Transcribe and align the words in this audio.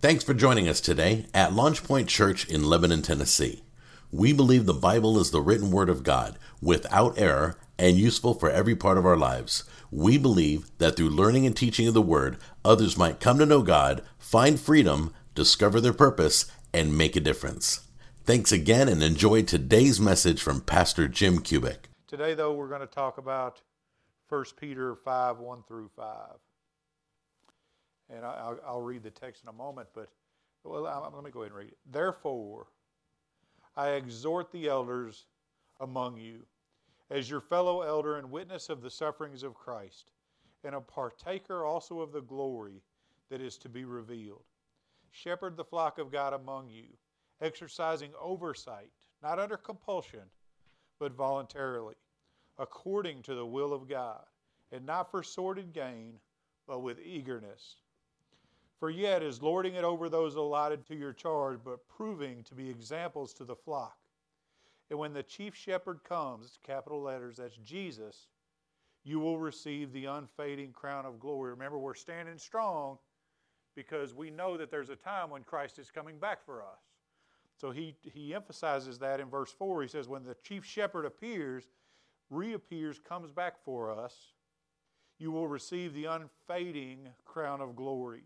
Thanks 0.00 0.22
for 0.22 0.32
joining 0.32 0.68
us 0.68 0.80
today 0.80 1.26
at 1.34 1.54
Launch 1.54 1.82
Point 1.82 2.08
Church 2.08 2.48
in 2.48 2.62
Lebanon, 2.62 3.02
Tennessee. 3.02 3.64
We 4.12 4.32
believe 4.32 4.64
the 4.64 4.72
Bible 4.72 5.18
is 5.18 5.32
the 5.32 5.40
written 5.40 5.72
word 5.72 5.90
of 5.90 6.04
God, 6.04 6.38
without 6.62 7.18
error, 7.18 7.58
and 7.80 7.96
useful 7.96 8.34
for 8.34 8.48
every 8.48 8.76
part 8.76 8.96
of 8.96 9.04
our 9.04 9.16
lives. 9.16 9.64
We 9.90 10.16
believe 10.16 10.70
that 10.78 10.94
through 10.94 11.10
learning 11.10 11.46
and 11.46 11.56
teaching 11.56 11.88
of 11.88 11.94
the 11.94 12.00
word, 12.00 12.36
others 12.64 12.96
might 12.96 13.18
come 13.18 13.40
to 13.40 13.46
know 13.46 13.60
God, 13.60 14.04
find 14.18 14.60
freedom, 14.60 15.12
discover 15.34 15.80
their 15.80 15.92
purpose, 15.92 16.48
and 16.72 16.96
make 16.96 17.16
a 17.16 17.20
difference. 17.20 17.80
Thanks 18.22 18.52
again 18.52 18.88
and 18.88 19.02
enjoy 19.02 19.42
today's 19.42 19.98
message 19.98 20.40
from 20.40 20.60
Pastor 20.60 21.08
Jim 21.08 21.40
Cubic. 21.40 21.88
Today, 22.06 22.34
though, 22.34 22.52
we're 22.52 22.68
going 22.68 22.82
to 22.82 22.86
talk 22.86 23.18
about 23.18 23.62
1 24.28 24.44
Peter 24.60 24.94
5 24.94 25.38
1 25.40 25.64
through 25.66 25.90
5 25.96 26.06
and 28.14 28.24
I, 28.24 28.48
will 28.48 28.60
I'll 28.66 28.80
read 28.80 29.02
the 29.02 29.10
text 29.10 29.42
in 29.42 29.48
a 29.48 29.52
moment, 29.52 29.88
but 29.94 30.08
well, 30.64 30.82
let 30.82 31.24
me 31.24 31.30
go 31.30 31.40
ahead 31.40 31.52
and 31.52 31.58
read 31.58 31.68
it. 31.68 31.78
Therefore, 31.90 32.66
I 33.76 33.90
exhort 33.90 34.50
the 34.50 34.68
elders 34.68 35.26
among 35.80 36.18
you, 36.18 36.40
as 37.10 37.30
your 37.30 37.40
fellow 37.40 37.82
elder 37.82 38.18
and 38.18 38.30
witness 38.30 38.68
of 38.68 38.82
the 38.82 38.90
sufferings 38.90 39.42
of 39.42 39.54
Christ, 39.54 40.10
and 40.64 40.74
a 40.74 40.80
partaker 40.80 41.64
also 41.64 42.00
of 42.00 42.12
the 42.12 42.20
glory 42.20 42.82
that 43.30 43.40
is 43.40 43.56
to 43.58 43.68
be 43.68 43.84
revealed. 43.84 44.42
Shepherd 45.10 45.56
the 45.56 45.64
flock 45.64 45.98
of 45.98 46.10
God 46.10 46.34
among 46.34 46.68
you, 46.68 46.86
exercising 47.40 48.10
oversight, 48.20 48.90
not 49.22 49.38
under 49.38 49.56
compulsion, 49.56 50.24
but 50.98 51.12
voluntarily, 51.12 51.94
according 52.58 53.22
to 53.22 53.34
the 53.34 53.46
will 53.46 53.72
of 53.72 53.88
God, 53.88 54.24
and 54.72 54.84
not 54.84 55.10
for 55.10 55.22
sordid 55.22 55.72
gain, 55.72 56.14
but 56.66 56.80
with 56.80 56.98
eagerness 57.00 57.76
for 58.78 58.90
yet 58.90 59.22
is 59.22 59.42
lording 59.42 59.74
it 59.74 59.84
over 59.84 60.08
those 60.08 60.36
allotted 60.36 60.86
to 60.86 60.94
your 60.94 61.12
charge, 61.12 61.58
but 61.64 61.88
proving 61.88 62.44
to 62.44 62.54
be 62.54 62.70
examples 62.70 63.32
to 63.34 63.44
the 63.44 63.56
flock. 63.56 63.98
And 64.90 64.98
when 64.98 65.12
the 65.12 65.22
chief 65.22 65.54
shepherd 65.54 66.04
comes, 66.04 66.46
it's 66.46 66.58
capital 66.64 67.02
letters, 67.02 67.36
that's 67.36 67.56
Jesus, 67.56 68.28
you 69.04 69.18
will 69.20 69.38
receive 69.38 69.92
the 69.92 70.06
unfading 70.06 70.72
crown 70.72 71.06
of 71.06 71.18
glory. 71.18 71.50
Remember, 71.50 71.78
we're 71.78 71.94
standing 71.94 72.38
strong 72.38 72.98
because 73.74 74.14
we 74.14 74.30
know 74.30 74.56
that 74.56 74.70
there's 74.70 74.90
a 74.90 74.96
time 74.96 75.30
when 75.30 75.42
Christ 75.42 75.78
is 75.78 75.90
coming 75.90 76.18
back 76.18 76.44
for 76.44 76.62
us. 76.62 76.80
So 77.56 77.70
he, 77.70 77.96
he 78.02 78.34
emphasizes 78.34 78.98
that 78.98 79.18
in 79.18 79.28
verse 79.28 79.52
4. 79.52 79.82
He 79.82 79.88
says, 79.88 80.08
When 80.08 80.24
the 80.24 80.36
chief 80.42 80.64
shepherd 80.64 81.04
appears, 81.04 81.64
reappears, 82.30 83.00
comes 83.00 83.32
back 83.32 83.54
for 83.64 83.90
us, 83.90 84.14
you 85.18 85.32
will 85.32 85.48
receive 85.48 85.94
the 85.94 86.04
unfading 86.04 87.08
crown 87.24 87.60
of 87.60 87.74
glory. 87.74 88.22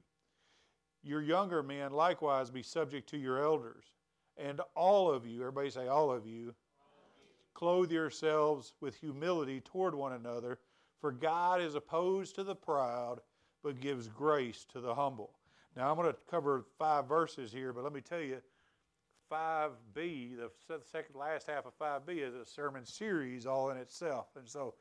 Your 1.02 1.22
younger 1.22 1.62
men 1.62 1.92
likewise 1.92 2.50
be 2.50 2.62
subject 2.62 3.08
to 3.10 3.18
your 3.18 3.42
elders. 3.42 3.84
And 4.36 4.60
all 4.74 5.10
of 5.10 5.26
you, 5.26 5.40
everybody 5.40 5.70
say, 5.70 5.88
all 5.88 6.10
of 6.10 6.26
you, 6.26 6.54
clothe 7.54 7.90
yourselves 7.90 8.72
with 8.80 8.96
humility 8.96 9.60
toward 9.60 9.94
one 9.94 10.12
another, 10.12 10.58
for 11.00 11.12
God 11.12 11.60
is 11.60 11.74
opposed 11.74 12.34
to 12.36 12.44
the 12.44 12.54
proud, 12.54 13.20
but 13.62 13.80
gives 13.80 14.08
grace 14.08 14.64
to 14.72 14.80
the 14.80 14.94
humble. 14.94 15.30
Now, 15.76 15.90
I'm 15.90 15.96
going 15.96 16.10
to 16.10 16.16
cover 16.30 16.66
five 16.78 17.08
verses 17.08 17.52
here, 17.52 17.72
but 17.72 17.84
let 17.84 17.92
me 17.92 18.00
tell 18.00 18.20
you, 18.20 18.38
5b, 19.30 20.36
the 20.36 20.80
second 20.90 21.16
last 21.16 21.46
half 21.46 21.64
of 21.64 21.78
5b, 21.78 22.18
is 22.18 22.34
a 22.34 22.44
sermon 22.44 22.84
series 22.84 23.46
all 23.46 23.70
in 23.70 23.78
itself. 23.78 24.26
And 24.36 24.48
so 24.48 24.74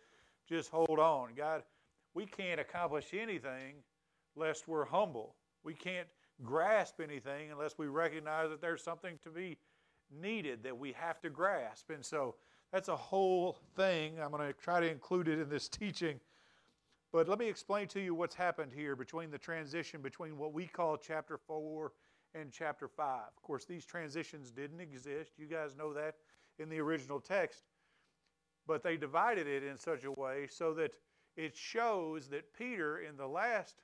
just 0.47 0.69
hold 0.69 0.99
on. 0.99 1.29
God, 1.35 1.63
we 2.13 2.25
can't 2.25 2.59
accomplish 2.59 3.13
anything 3.13 3.75
lest 4.35 4.67
we're 4.67 4.85
humble. 4.85 5.35
We 5.63 5.73
can't 5.73 6.07
grasp 6.43 6.99
anything 6.99 7.51
unless 7.51 7.77
we 7.77 7.87
recognize 7.87 8.49
that 8.49 8.61
there's 8.61 8.83
something 8.83 9.19
to 9.23 9.29
be 9.29 9.57
needed 10.11 10.63
that 10.63 10.77
we 10.77 10.93
have 10.93 11.21
to 11.21 11.29
grasp. 11.29 11.89
And 11.89 12.03
so 12.03 12.35
that's 12.71 12.89
a 12.89 12.95
whole 12.95 13.57
thing. 13.75 14.19
I'm 14.19 14.31
going 14.31 14.47
to 14.47 14.53
try 14.53 14.79
to 14.79 14.89
include 14.89 15.27
it 15.27 15.39
in 15.39 15.49
this 15.49 15.67
teaching. 15.69 16.19
But 17.11 17.27
let 17.27 17.39
me 17.39 17.47
explain 17.47 17.87
to 17.89 17.99
you 17.99 18.15
what's 18.15 18.35
happened 18.35 18.71
here 18.73 18.95
between 18.95 19.31
the 19.31 19.37
transition 19.37 20.01
between 20.01 20.37
what 20.37 20.53
we 20.53 20.65
call 20.65 20.95
chapter 20.95 21.37
4 21.37 21.91
and 22.35 22.51
chapter 22.51 22.87
5. 22.87 23.19
Of 23.35 23.43
course, 23.43 23.65
these 23.65 23.85
transitions 23.85 24.49
didn't 24.51 24.79
exist. 24.79 25.33
You 25.37 25.47
guys 25.47 25.75
know 25.75 25.93
that 25.93 26.15
in 26.57 26.69
the 26.69 26.79
original 26.79 27.19
text. 27.19 27.63
But 28.65 28.83
they 28.83 28.95
divided 28.95 29.47
it 29.47 29.63
in 29.63 29.77
such 29.77 30.05
a 30.05 30.11
way 30.11 30.47
so 30.49 30.73
that 30.75 30.93
it 31.35 31.55
shows 31.55 32.29
that 32.29 32.53
Peter, 32.53 32.99
in 32.99 33.17
the 33.17 33.27
last 33.27 33.81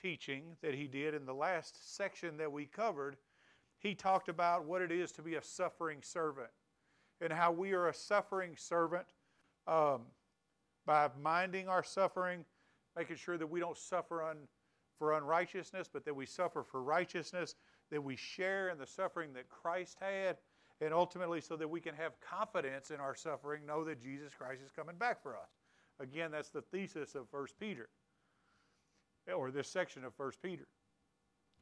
teaching 0.00 0.56
that 0.62 0.74
he 0.74 0.86
did 0.86 1.14
in 1.14 1.26
the 1.26 1.34
last 1.34 1.96
section 1.96 2.36
that 2.36 2.50
we 2.50 2.66
covered, 2.66 3.16
he 3.78 3.94
talked 3.94 4.28
about 4.28 4.64
what 4.64 4.82
it 4.82 4.90
is 4.90 5.12
to 5.12 5.22
be 5.22 5.34
a 5.34 5.42
suffering 5.42 5.98
servant 6.02 6.50
and 7.20 7.32
how 7.32 7.52
we 7.52 7.72
are 7.72 7.88
a 7.88 7.94
suffering 7.94 8.54
servant 8.56 9.06
um, 9.66 10.02
by 10.84 11.08
minding 11.20 11.68
our 11.68 11.82
suffering, 11.82 12.44
making 12.96 13.16
sure 13.16 13.38
that 13.38 13.46
we 13.46 13.60
don't 13.60 13.76
suffer 13.76 14.22
un, 14.22 14.36
for 14.98 15.16
unrighteousness, 15.16 15.88
but 15.92 16.04
that 16.04 16.14
we 16.14 16.26
suffer 16.26 16.62
for 16.62 16.82
righteousness, 16.82 17.54
that 17.90 18.02
we 18.02 18.16
share 18.16 18.68
in 18.68 18.78
the 18.78 18.86
suffering 18.86 19.32
that 19.34 19.48
Christ 19.48 19.98
had, 20.00 20.36
and 20.80 20.92
ultimately 20.92 21.40
so 21.40 21.56
that 21.56 21.68
we 21.68 21.80
can 21.80 21.94
have 21.94 22.20
confidence 22.20 22.90
in 22.90 23.00
our 23.00 23.14
suffering, 23.14 23.64
know 23.66 23.84
that 23.84 24.02
Jesus 24.02 24.32
Christ 24.34 24.62
is 24.64 24.70
coming 24.70 24.96
back 24.96 25.22
for 25.22 25.36
us. 25.36 25.48
Again, 26.00 26.30
that's 26.30 26.50
the 26.50 26.60
thesis 26.60 27.14
of 27.14 27.26
1 27.30 27.46
Peter 27.58 27.88
or 29.34 29.50
this 29.50 29.68
section 29.68 30.04
of 30.04 30.14
First 30.14 30.42
Peter. 30.42 30.66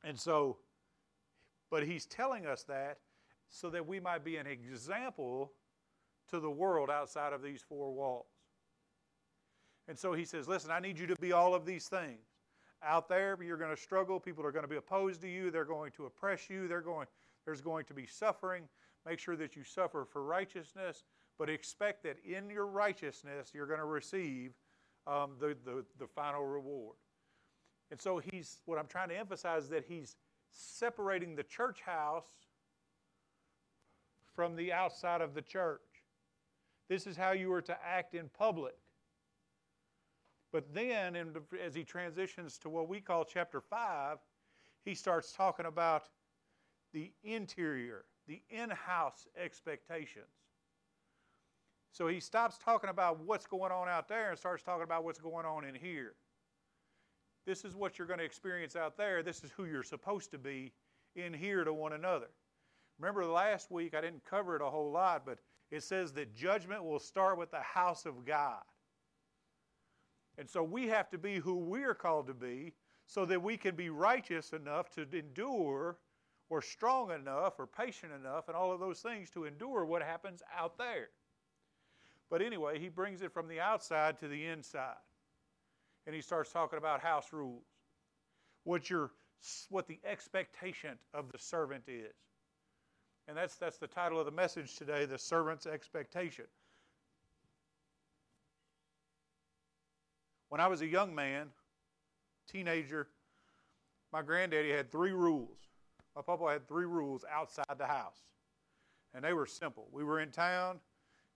And 0.03 0.19
so, 0.19 0.59
but 1.71 1.85
he's 1.85 2.07
telling 2.07 2.47
us 2.47 2.63
that 2.65 2.99
so 3.49 3.71
that 3.71 3.87
we 3.87 4.01
might 4.01 4.25
be 4.25 4.37
an 4.37 4.47
example 4.47 5.53
to 6.31 6.41
the 6.41 6.51
world 6.51 6.91
outside 6.91 7.33
of 7.33 7.43
these 7.43 7.63
four 7.63 7.93
walls. 7.93 8.27
And 9.89 9.99
so 9.99 10.13
he 10.13 10.25
says, 10.25 10.49
Listen, 10.49 10.71
I 10.71 10.81
need 10.81 10.99
you 10.99 11.07
to 11.07 11.17
be 11.17 11.33
all 11.33 11.55
of 11.55 11.65
these 11.65 11.89
things. 11.89 12.21
Out 12.83 13.09
there, 13.09 13.39
you're 13.43 13.57
going 13.57 13.75
to 13.75 13.81
struggle. 13.81 14.21
People 14.21 14.45
are 14.45 14.53
going 14.53 14.65
to 14.65 14.69
be 14.69 14.77
opposed 14.77 15.23
to 15.23 15.29
you. 15.29 15.51
They're 15.51 15.65
going 15.65 15.91
to 15.93 16.07
oppress 16.07 16.51
you. 16.51 16.69
They're 16.69 16.83
going, 16.83 17.07
there's 17.47 17.63
going 17.63 17.87
to 17.87 17.95
be 17.95 18.07
suffering. 18.07 18.65
Make 19.07 19.19
sure 19.19 19.37
that 19.37 19.57
you 19.57 19.65
suffer 19.65 20.07
for 20.11 20.23
righteousness, 20.23 21.05
but 21.39 21.51
expect 21.51 22.03
that 22.05 22.17
in 22.25 22.51
your 22.51 22.67
righteousness, 22.67 23.53
you're 23.55 23.67
going 23.67 23.79
to 23.81 23.87
receive 23.87 24.53
um, 25.07 25.33
the, 25.39 25.57
the, 25.65 25.85
the 25.99 26.07
final 26.07 26.45
reward. 26.45 26.97
And 27.95 28.01
so 28.01 28.19
he's 28.19 28.59
what 28.65 28.77
I'm 28.77 28.89
trying 28.89 29.11
to 29.11 29.17
emphasize 29.17 29.63
is 29.63 29.69
that 29.69 29.85
he's 29.87 30.17
separating 30.51 31.37
the 31.37 31.45
church 31.45 31.81
house 31.81 32.27
from 34.35 34.57
the 34.57 34.73
outside 34.73 35.21
of 35.21 35.33
the 35.33 35.43
church. 35.43 36.03
This 36.89 37.07
is 37.07 37.17
how 37.17 37.31
you 37.31 37.53
are 37.53 37.63
to 37.63 37.77
act 37.87 38.17
in 38.17 38.29
public. 38.37 38.75
But 40.51 40.75
then, 40.75 41.15
in, 41.15 41.37
as 41.65 41.77
he 41.77 41.85
transitions 41.85 42.59
to 42.59 42.69
what 42.69 42.89
we 42.89 43.01
call 43.01 43.25
chapter 43.25 43.61
5, 43.61 44.19
he 44.85 44.97
starts 44.97 45.31
talking 45.31 45.67
about 45.67 46.09
the 46.93 47.13
interior, 47.23 48.07
the 48.27 48.43
in 48.51 48.71
house 48.71 49.29
expectations. 49.41 50.27
So 51.93 52.09
he 52.09 52.19
stops 52.19 52.59
talking 52.59 52.91
about 52.91 53.21
what's 53.21 53.47
going 53.47 53.71
on 53.71 53.89
out 53.89 54.09
there 54.09 54.31
and 54.31 54.37
starts 54.37 54.65
talking 54.65 54.83
about 54.83 55.05
what's 55.05 55.21
going 55.21 55.47
on 55.47 55.65
in 55.65 55.77
here. 55.77 56.15
This 57.47 57.65
is 57.65 57.75
what 57.75 57.99
you're 57.99 58.07
going 58.07 58.19
to 58.19 58.25
experience 58.25 58.75
out 58.75 58.97
there. 58.97 59.23
This 59.23 59.45
is 59.45 59.51
who 59.51 59.67
you're 59.67 59.83
supposed 59.83 60.31
to 60.31 60.39
be 60.39 60.73
in 61.15 61.35
here 61.35 61.65
to 61.65 61.73
one 61.73 61.93
another. 61.93 62.31
Remember 62.99 63.25
last 63.27 63.71
week, 63.71 63.95
I 63.95 64.01
didn't 64.01 64.25
cover 64.25 64.57
it 64.57 64.63
a 64.63 64.71
whole 64.71 64.91
lot, 64.91 65.27
but 65.27 65.39
it 65.71 65.83
says 65.83 66.13
that 66.13 66.35
judgment 66.35 66.85
will 66.85 66.99
start 66.99 67.39
with 67.39 67.51
the 67.51 67.61
house 67.61 68.07
of 68.07 68.25
God. 68.25 68.63
And 70.39 70.49
so 70.49 70.63
we 70.63 70.89
have 70.89 71.11
to 71.11 71.19
be 71.19 71.37
who 71.37 71.57
we're 71.57 71.95
called 71.95 72.27
to 72.29 72.35
be 72.35 72.73
so 73.07 73.25
that 73.27 73.43
we 73.43 73.57
can 73.57 73.77
be 73.77 73.91
righteous 73.91 74.53
enough 74.53 74.91
to 74.91 75.07
endure 75.13 75.99
or 76.49 76.63
strong 76.63 77.11
enough 77.11 77.55
or 77.59 77.67
patient 77.67 78.13
enough 78.13 78.49
and 78.49 78.57
all 78.57 78.73
of 78.73 78.81
those 78.81 79.01
things 79.01 79.31
to 79.31 79.45
endure 79.45 79.85
what 79.85 80.03
happens 80.03 80.43
out 80.57 80.79
there. 80.79 81.11
But 82.31 82.43
anyway, 82.43 82.79
he 82.79 82.89
brings 82.89 83.23
it 83.23 83.33
from 83.33 83.49
the 83.49 83.61
outside 83.61 84.19
to 84.21 84.29
the 84.29 84.47
inside 84.47 84.97
and 86.07 86.15
he 86.15 86.21
starts 86.21 86.53
talking 86.53 86.79
about 86.79 87.01
house 87.01 87.33
rules. 87.33 87.65
What 88.65 88.89
your 88.89 89.11
what 89.69 89.87
the 89.87 89.99
expectation 90.05 90.99
of 91.13 91.31
the 91.31 91.39
servant 91.39 91.85
is. 91.87 92.15
And 93.29 93.37
that's 93.37 93.57
that's 93.57 93.79
the 93.79 93.87
title 93.87 94.19
of 94.19 94.27
the 94.27 94.33
message 94.33 94.77
today, 94.77 95.05
the 95.05 95.19
servant's 95.19 95.67
expectation. 95.67 96.47
When 100.49 100.61
I 100.61 100.67
was 100.69 100.83
a 100.83 100.87
young 100.87 101.15
man, 101.15 101.49
teenager, 102.51 103.09
my 104.13 104.23
granddaddy 104.23 104.71
had 104.71 104.93
three 104.93 105.13
rules. 105.13 105.59
My 106.15 106.23
papa 106.23 106.45
had 106.53 106.69
three 106.69 106.87
rules 106.87 107.25
outside 107.31 107.77
the 107.77 107.87
house. 107.87 108.21
And 109.15 109.25
they 109.25 109.33
were 109.33 109.47
simple. 109.47 109.89
We 109.91 110.05
were 110.05 110.21
in 110.21 110.31
town, 110.31 110.79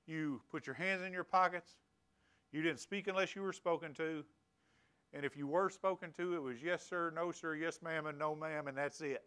you 0.06 0.40
put 0.50 0.66
your 0.66 0.74
hands 0.74 1.02
in 1.02 1.12
your 1.12 1.24
pockets, 1.24 1.74
you 2.52 2.62
didn't 2.62 2.80
speak 2.80 3.08
unless 3.08 3.34
you 3.34 3.42
were 3.42 3.52
spoken 3.52 3.92
to, 3.94 4.24
And 5.12 5.24
if 5.24 5.36
you 5.36 5.46
were 5.46 5.70
spoken 5.70 6.12
to, 6.12 6.34
it 6.34 6.42
was 6.42 6.62
yes, 6.62 6.86
sir, 6.86 7.12
no, 7.14 7.32
sir, 7.32 7.54
yes, 7.54 7.80
ma'am, 7.82 8.06
and 8.06 8.18
no, 8.18 8.34
ma'am, 8.34 8.68
and 8.68 8.76
that's 8.76 9.00
it. 9.00 9.22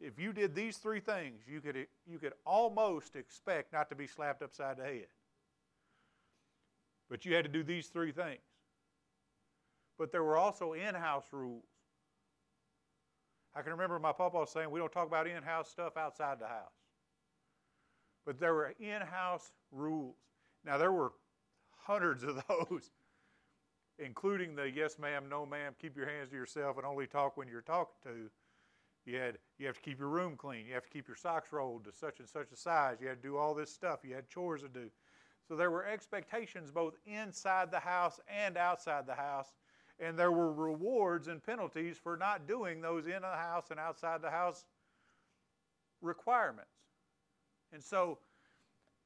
If 0.00 0.18
you 0.18 0.32
did 0.32 0.54
these 0.54 0.78
three 0.78 0.98
things, 1.00 1.42
you 1.46 1.60
could, 1.60 1.86
you 2.04 2.18
could 2.18 2.32
almost 2.44 3.14
expect 3.14 3.72
not 3.72 3.88
to 3.90 3.94
be 3.94 4.08
slapped 4.08 4.42
upside 4.42 4.78
the 4.78 4.84
head. 4.84 5.06
But 7.08 7.24
you 7.24 7.34
had 7.34 7.44
to 7.44 7.50
do 7.50 7.62
these 7.62 7.86
three 7.86 8.10
things. 8.10 8.40
But 9.98 10.10
there 10.10 10.24
were 10.24 10.36
also 10.36 10.72
in 10.72 10.94
house 10.94 11.26
rules. 11.30 11.64
I 13.54 13.62
can 13.62 13.70
remember 13.72 13.98
my 13.98 14.12
papa 14.12 14.44
saying, 14.48 14.70
We 14.70 14.80
don't 14.80 14.90
talk 14.90 15.06
about 15.06 15.28
in 15.28 15.42
house 15.42 15.70
stuff 15.70 15.96
outside 15.96 16.40
the 16.40 16.48
house. 16.48 16.72
But 18.26 18.40
there 18.40 18.54
were 18.54 18.74
in 18.80 19.00
house 19.02 19.52
rules. 19.70 20.16
Now, 20.64 20.78
there 20.78 20.92
were 20.92 21.12
hundreds 21.86 22.24
of 22.24 22.36
those, 22.48 22.90
including 23.98 24.54
the 24.54 24.70
yes, 24.70 24.98
ma'am, 24.98 25.24
no, 25.28 25.46
ma'am, 25.46 25.74
keep 25.80 25.96
your 25.96 26.06
hands 26.06 26.30
to 26.30 26.36
yourself 26.36 26.76
and 26.76 26.86
only 26.86 27.06
talk 27.06 27.36
when 27.36 27.48
you're 27.48 27.62
talking 27.62 27.94
to. 28.04 28.30
You 29.06 29.18
had 29.18 29.38
you 29.58 29.66
have 29.66 29.76
to 29.76 29.82
keep 29.82 29.98
your 29.98 30.08
room 30.08 30.36
clean. 30.36 30.66
You 30.66 30.74
have 30.74 30.84
to 30.84 30.90
keep 30.90 31.06
your 31.06 31.16
socks 31.16 31.52
rolled 31.52 31.84
to 31.84 31.92
such 31.92 32.20
and 32.20 32.28
such 32.28 32.50
a 32.52 32.56
size. 32.56 32.98
You 33.00 33.08
had 33.08 33.22
to 33.22 33.28
do 33.28 33.36
all 33.36 33.54
this 33.54 33.70
stuff. 33.70 34.00
You 34.02 34.14
had 34.14 34.28
chores 34.28 34.62
to 34.62 34.68
do. 34.68 34.88
So 35.46 35.56
there 35.56 35.70
were 35.70 35.84
expectations 35.84 36.70
both 36.70 36.94
inside 37.04 37.70
the 37.70 37.80
house 37.80 38.18
and 38.28 38.56
outside 38.56 39.06
the 39.06 39.14
house, 39.14 39.52
and 40.00 40.18
there 40.18 40.32
were 40.32 40.52
rewards 40.52 41.28
and 41.28 41.42
penalties 41.42 41.98
for 42.02 42.16
not 42.16 42.48
doing 42.48 42.80
those 42.80 43.06
in 43.06 43.20
the 43.20 43.36
house 43.36 43.66
and 43.70 43.78
outside 43.78 44.22
the 44.22 44.30
house 44.30 44.64
requirements. 46.00 46.70
And 47.72 47.82
so 47.82 48.18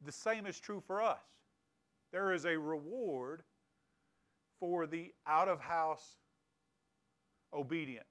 the 0.04 0.12
same 0.12 0.46
is 0.46 0.60
true 0.60 0.82
for 0.86 1.02
us. 1.02 1.18
There 2.12 2.32
is 2.32 2.46
a 2.46 2.56
reward 2.56 3.42
for 4.60 4.86
the 4.86 5.12
out 5.26 5.48
of 5.48 5.60
house 5.60 6.16
obedience. 7.52 8.04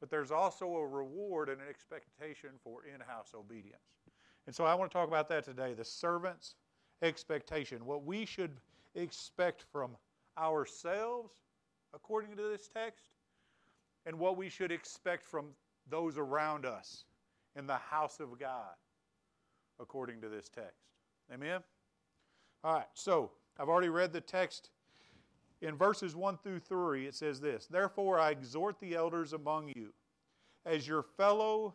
But 0.00 0.10
there's 0.10 0.30
also 0.30 0.66
a 0.76 0.86
reward 0.86 1.48
and 1.48 1.60
an 1.60 1.68
expectation 1.68 2.50
for 2.62 2.84
in 2.84 3.00
house 3.00 3.32
obedience. 3.34 3.80
And 4.46 4.54
so 4.54 4.64
I 4.64 4.74
want 4.74 4.90
to 4.90 4.96
talk 4.96 5.08
about 5.08 5.28
that 5.30 5.44
today 5.44 5.72
the 5.74 5.84
servant's 5.84 6.56
expectation. 7.02 7.86
What 7.86 8.04
we 8.04 8.24
should 8.24 8.60
expect 8.94 9.64
from 9.72 9.96
ourselves, 10.38 11.32
according 11.94 12.36
to 12.36 12.42
this 12.42 12.68
text, 12.68 13.10
and 14.06 14.18
what 14.18 14.36
we 14.36 14.48
should 14.48 14.70
expect 14.70 15.24
from 15.24 15.46
those 15.88 16.18
around 16.18 16.66
us 16.66 17.04
in 17.56 17.66
the 17.66 17.76
house 17.76 18.20
of 18.20 18.38
God, 18.38 18.74
according 19.80 20.20
to 20.20 20.28
this 20.28 20.48
text. 20.48 20.84
Amen? 21.32 21.60
All 22.62 22.74
right, 22.74 22.86
so 22.94 23.30
I've 23.58 23.68
already 23.68 23.88
read 23.88 24.12
the 24.12 24.20
text. 24.20 24.70
In 25.64 25.78
verses 25.78 26.14
1 26.14 26.36
through 26.42 26.60
3, 26.60 27.06
it 27.06 27.14
says 27.14 27.40
this 27.40 27.66
Therefore, 27.66 28.20
I 28.20 28.30
exhort 28.32 28.78
the 28.80 28.94
elders 28.94 29.32
among 29.32 29.68
you, 29.74 29.94
as 30.66 30.86
your 30.86 31.02
fellow 31.02 31.74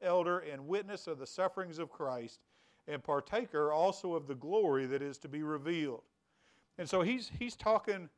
elder 0.00 0.38
and 0.38 0.66
witness 0.66 1.06
of 1.06 1.18
the 1.18 1.26
sufferings 1.26 1.78
of 1.78 1.90
Christ, 1.90 2.40
and 2.88 3.04
partaker 3.04 3.70
also 3.70 4.14
of 4.14 4.26
the 4.26 4.34
glory 4.34 4.86
that 4.86 5.02
is 5.02 5.18
to 5.18 5.28
be 5.28 5.42
revealed. 5.42 6.04
And 6.78 6.88
so 6.88 7.02
he's, 7.02 7.30
he's 7.38 7.54
talking 7.54 8.08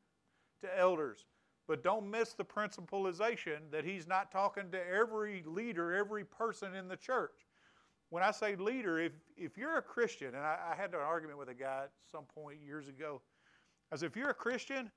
to 0.61 0.79
elders, 0.79 1.27
but 1.67 1.83
don't 1.83 2.09
miss 2.09 2.35
the 2.35 2.45
principlization 2.45 3.59
that 3.73 3.85
he's 3.85 4.07
not 4.07 4.31
talking 4.31 4.71
to 4.71 4.89
every 4.89 5.43
leader, 5.45 5.93
every 5.93 6.25
person 6.25 6.77
in 6.77 6.87
the 6.87 6.97
church. 6.97 7.47
When 8.11 8.23
I 8.23 8.31
say 8.31 8.55
leader, 8.55 9.01
if, 9.01 9.13
if 9.37 9.57
you're 9.57 9.79
a 9.79 9.83
Christian, 9.83 10.29
and 10.37 10.45
I, 10.45 10.57
I 10.73 10.77
had 10.77 10.95
an 10.95 11.01
argument 11.01 11.39
with 11.39 11.49
a 11.49 11.55
guy 11.55 11.83
at 11.85 11.91
some 12.13 12.25
point 12.25 12.59
years 12.65 12.87
ago, 12.87 13.21
as 13.93 14.03
if 14.03 14.17
you're 14.17 14.31
a 14.31 14.35
Christian, 14.35 14.91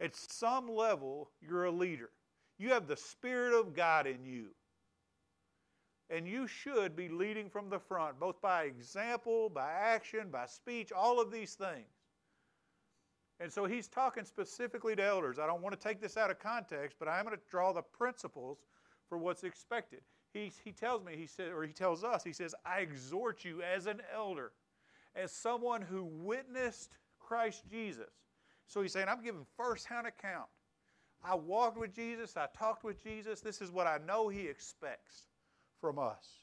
at 0.00 0.14
some 0.14 0.68
level, 0.68 1.30
you're 1.40 1.64
a 1.64 1.70
leader. 1.70 2.10
You 2.58 2.70
have 2.70 2.86
the 2.86 2.96
Spirit 2.96 3.58
of 3.58 3.74
God 3.74 4.06
in 4.06 4.24
you. 4.24 4.48
And 6.10 6.26
you 6.26 6.46
should 6.46 6.96
be 6.96 7.08
leading 7.08 7.50
from 7.50 7.68
the 7.68 7.78
front, 7.78 8.18
both 8.18 8.40
by 8.40 8.64
example, 8.64 9.50
by 9.50 9.70
action, 9.70 10.28
by 10.30 10.46
speech, 10.46 10.90
all 10.90 11.20
of 11.20 11.30
these 11.30 11.54
things. 11.54 11.86
And 13.40 13.52
so 13.52 13.66
he's 13.66 13.88
talking 13.88 14.24
specifically 14.24 14.96
to 14.96 15.04
elders. 15.04 15.38
I 15.38 15.46
don't 15.46 15.62
want 15.62 15.78
to 15.78 15.88
take 15.88 16.00
this 16.00 16.16
out 16.16 16.30
of 16.30 16.38
context, 16.38 16.96
but 16.98 17.08
I 17.08 17.18
am 17.18 17.26
going 17.26 17.36
to 17.36 17.42
draw 17.50 17.72
the 17.72 17.82
principles 17.82 18.58
for 19.08 19.18
what's 19.18 19.44
expected. 19.44 20.00
He, 20.32 20.50
he 20.64 20.72
tells 20.72 21.04
me, 21.04 21.12
he 21.16 21.26
said, 21.26 21.52
or 21.52 21.62
he 21.62 21.72
tells 21.72 22.02
us, 22.02 22.24
he 22.24 22.32
says, 22.32 22.54
I 22.64 22.80
exhort 22.80 23.44
you 23.44 23.62
as 23.62 23.86
an 23.86 24.02
elder, 24.12 24.52
as 25.14 25.30
someone 25.30 25.82
who 25.82 26.04
witnessed 26.04 26.96
Christ 27.28 27.64
Jesus. 27.70 28.10
So 28.66 28.80
he's 28.80 28.92
saying, 28.92 29.08
I'm 29.08 29.22
giving 29.22 29.44
first-hand 29.56 30.06
account. 30.06 30.48
I 31.22 31.34
walked 31.34 31.78
with 31.78 31.94
Jesus, 31.94 32.36
I 32.36 32.46
talked 32.56 32.84
with 32.84 33.02
Jesus. 33.02 33.40
This 33.40 33.60
is 33.60 33.70
what 33.70 33.86
I 33.86 33.98
know 34.06 34.28
he 34.28 34.46
expects 34.46 35.26
from 35.78 35.98
us. 35.98 36.40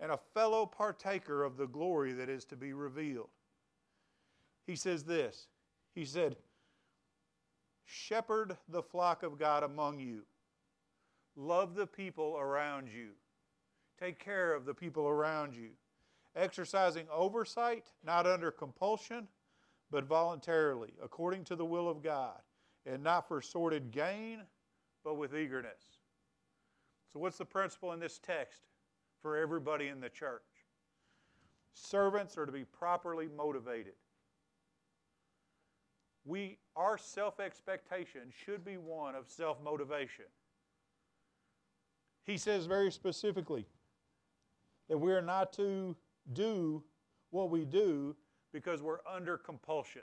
And 0.00 0.12
a 0.12 0.18
fellow 0.34 0.64
partaker 0.64 1.42
of 1.44 1.56
the 1.56 1.66
glory 1.66 2.12
that 2.12 2.28
is 2.30 2.44
to 2.46 2.56
be 2.56 2.72
revealed. 2.72 3.28
He 4.66 4.76
says 4.76 5.04
this 5.04 5.48
He 5.94 6.04
said, 6.04 6.36
Shepherd 7.84 8.56
the 8.68 8.82
flock 8.82 9.22
of 9.22 9.38
God 9.38 9.62
among 9.62 10.00
you, 10.00 10.22
love 11.36 11.74
the 11.74 11.86
people 11.86 12.36
around 12.38 12.88
you, 12.88 13.10
take 14.00 14.18
care 14.18 14.54
of 14.54 14.64
the 14.64 14.74
people 14.74 15.06
around 15.06 15.54
you, 15.54 15.70
exercising 16.36 17.06
oversight, 17.12 17.86
not 18.04 18.26
under 18.26 18.50
compulsion, 18.50 19.26
but 19.90 20.04
voluntarily, 20.04 20.94
according 21.02 21.44
to 21.44 21.56
the 21.56 21.64
will 21.64 21.88
of 21.88 22.02
God, 22.02 22.40
and 22.84 23.02
not 23.02 23.26
for 23.26 23.40
sordid 23.40 23.90
gain, 23.90 24.42
but 25.02 25.14
with 25.14 25.34
eagerness 25.34 25.98
so, 27.16 27.20
what's 27.20 27.38
the 27.38 27.46
principle 27.46 27.92
in 27.92 27.98
this 27.98 28.18
text 28.18 28.66
for 29.22 29.38
everybody 29.38 29.88
in 29.88 30.02
the 30.02 30.10
church? 30.10 30.42
Servants 31.72 32.36
are 32.36 32.44
to 32.44 32.52
be 32.52 32.64
properly 32.64 33.26
motivated. 33.34 33.94
We, 36.26 36.58
our 36.76 36.98
self 36.98 37.40
expectation 37.40 38.20
should 38.44 38.66
be 38.66 38.76
one 38.76 39.14
of 39.14 39.30
self 39.30 39.62
motivation. 39.62 40.26
He 42.24 42.36
says 42.36 42.66
very 42.66 42.92
specifically 42.92 43.64
that 44.90 44.98
we 44.98 45.12
are 45.12 45.22
not 45.22 45.54
to 45.54 45.96
do 46.32 46.82
what 47.30 47.50
we 47.50 47.64
do 47.64 48.16
because 48.52 48.82
we're 48.82 49.00
under 49.10 49.36
compulsion. 49.36 50.02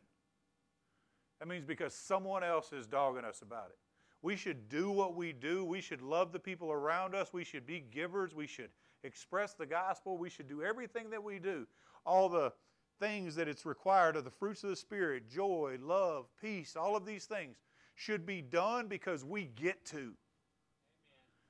That 1.39 1.47
means 1.47 1.65
because 1.65 1.93
someone 1.93 2.43
else 2.43 2.71
is 2.71 2.87
dogging 2.87 3.25
us 3.25 3.41
about 3.41 3.67
it. 3.69 3.77
We 4.21 4.35
should 4.37 4.69
do 4.69 4.89
what 4.89 5.15
we 5.15 5.33
do. 5.33 5.65
We 5.65 5.81
should 5.81 6.01
love 6.01 6.31
the 6.31 6.39
people 6.39 6.71
around 6.71 7.13
us. 7.13 7.33
We 7.33 7.43
should 7.43 7.65
be 7.65 7.81
givers. 7.91 8.33
We 8.33 8.47
should 8.47 8.69
express 9.03 9.53
the 9.53 9.65
gospel. 9.65 10.17
We 10.17 10.29
should 10.29 10.47
do 10.47 10.63
everything 10.63 11.09
that 11.09 11.21
we 11.21 11.39
do. 11.39 11.67
All 12.05 12.29
the 12.29 12.53
things 12.99 13.35
that 13.35 13.49
it's 13.49 13.65
required 13.65 14.15
of 14.15 14.23
the 14.23 14.31
fruits 14.31 14.63
of 14.63 14.69
the 14.69 14.75
Spirit 14.75 15.29
joy, 15.29 15.77
love, 15.81 16.27
peace, 16.41 16.75
all 16.77 16.95
of 16.95 17.05
these 17.05 17.25
things 17.25 17.57
should 17.95 18.25
be 18.25 18.41
done 18.41 18.87
because 18.87 19.25
we 19.25 19.45
get 19.45 19.83
to, 19.85 19.97
Amen. 19.97 20.13